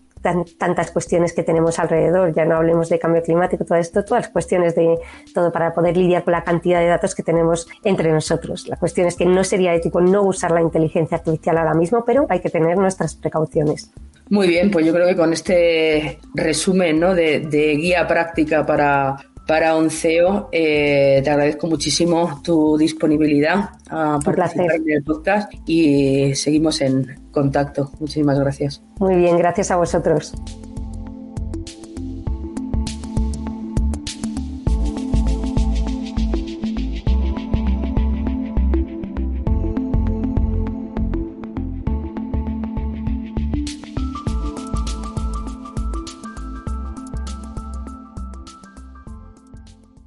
tantas 0.57 0.89
cuestiones 0.89 1.33
que 1.33 1.43
tenemos 1.43 1.77
alrededor, 1.77 2.33
ya 2.33 2.45
no 2.45 2.55
hablemos 2.55 2.89
de 2.89 2.97
cambio 2.97 3.21
climático, 3.21 3.65
todo 3.65 3.77
esto, 3.77 4.03
todas 4.03 4.23
las 4.23 4.31
cuestiones 4.31 4.73
de 4.73 4.97
todo 5.35 5.51
para 5.51 5.73
poder 5.73 5.97
lidiar 5.97 6.23
con 6.23 6.31
la 6.31 6.43
cantidad 6.43 6.79
de 6.79 6.87
datos 6.87 7.13
que 7.13 7.21
tenemos 7.21 7.67
entre 7.83 8.11
nosotros. 8.11 8.67
La 8.67 8.77
cuestión 8.77 9.05
es 9.05 9.17
que 9.17 9.25
no 9.25 9.43
sería 9.43 9.75
ético 9.75 10.01
no 10.01 10.23
usar 10.23 10.51
la 10.51 10.61
inteligencia 10.61 11.17
artificial 11.17 11.57
ahora 11.57 11.73
mismo, 11.73 12.05
pero 12.05 12.25
hay 12.29 12.39
que 12.39 12.49
tener 12.49 12.77
nuestras 12.77 13.15
precauciones. 13.15 13.91
Muy 14.33 14.47
bien, 14.47 14.71
pues 14.71 14.83
yo 14.83 14.91
creo 14.91 15.05
que 15.05 15.15
con 15.15 15.31
este 15.31 16.17
resumen 16.33 16.99
¿no? 16.99 17.13
de, 17.13 17.41
de 17.41 17.75
guía 17.75 18.07
práctica 18.07 18.65
para 18.65 19.15
para 19.47 19.75
Onceo. 19.75 20.49
Eh, 20.51 21.21
te 21.23 21.29
agradezco 21.29 21.67
muchísimo 21.67 22.41
tu 22.43 22.75
disponibilidad 22.75 23.69
a 23.89 24.19
participar 24.23 24.77
en 24.77 24.89
el 24.89 25.03
podcast 25.03 25.53
y 25.67 26.33
seguimos 26.33 26.81
en 26.81 27.19
contacto. 27.31 27.91
Muchísimas 27.99 28.39
gracias. 28.39 28.81
Muy 28.99 29.15
bien, 29.17 29.37
gracias 29.37 29.69
a 29.69 29.75
vosotros. 29.75 30.33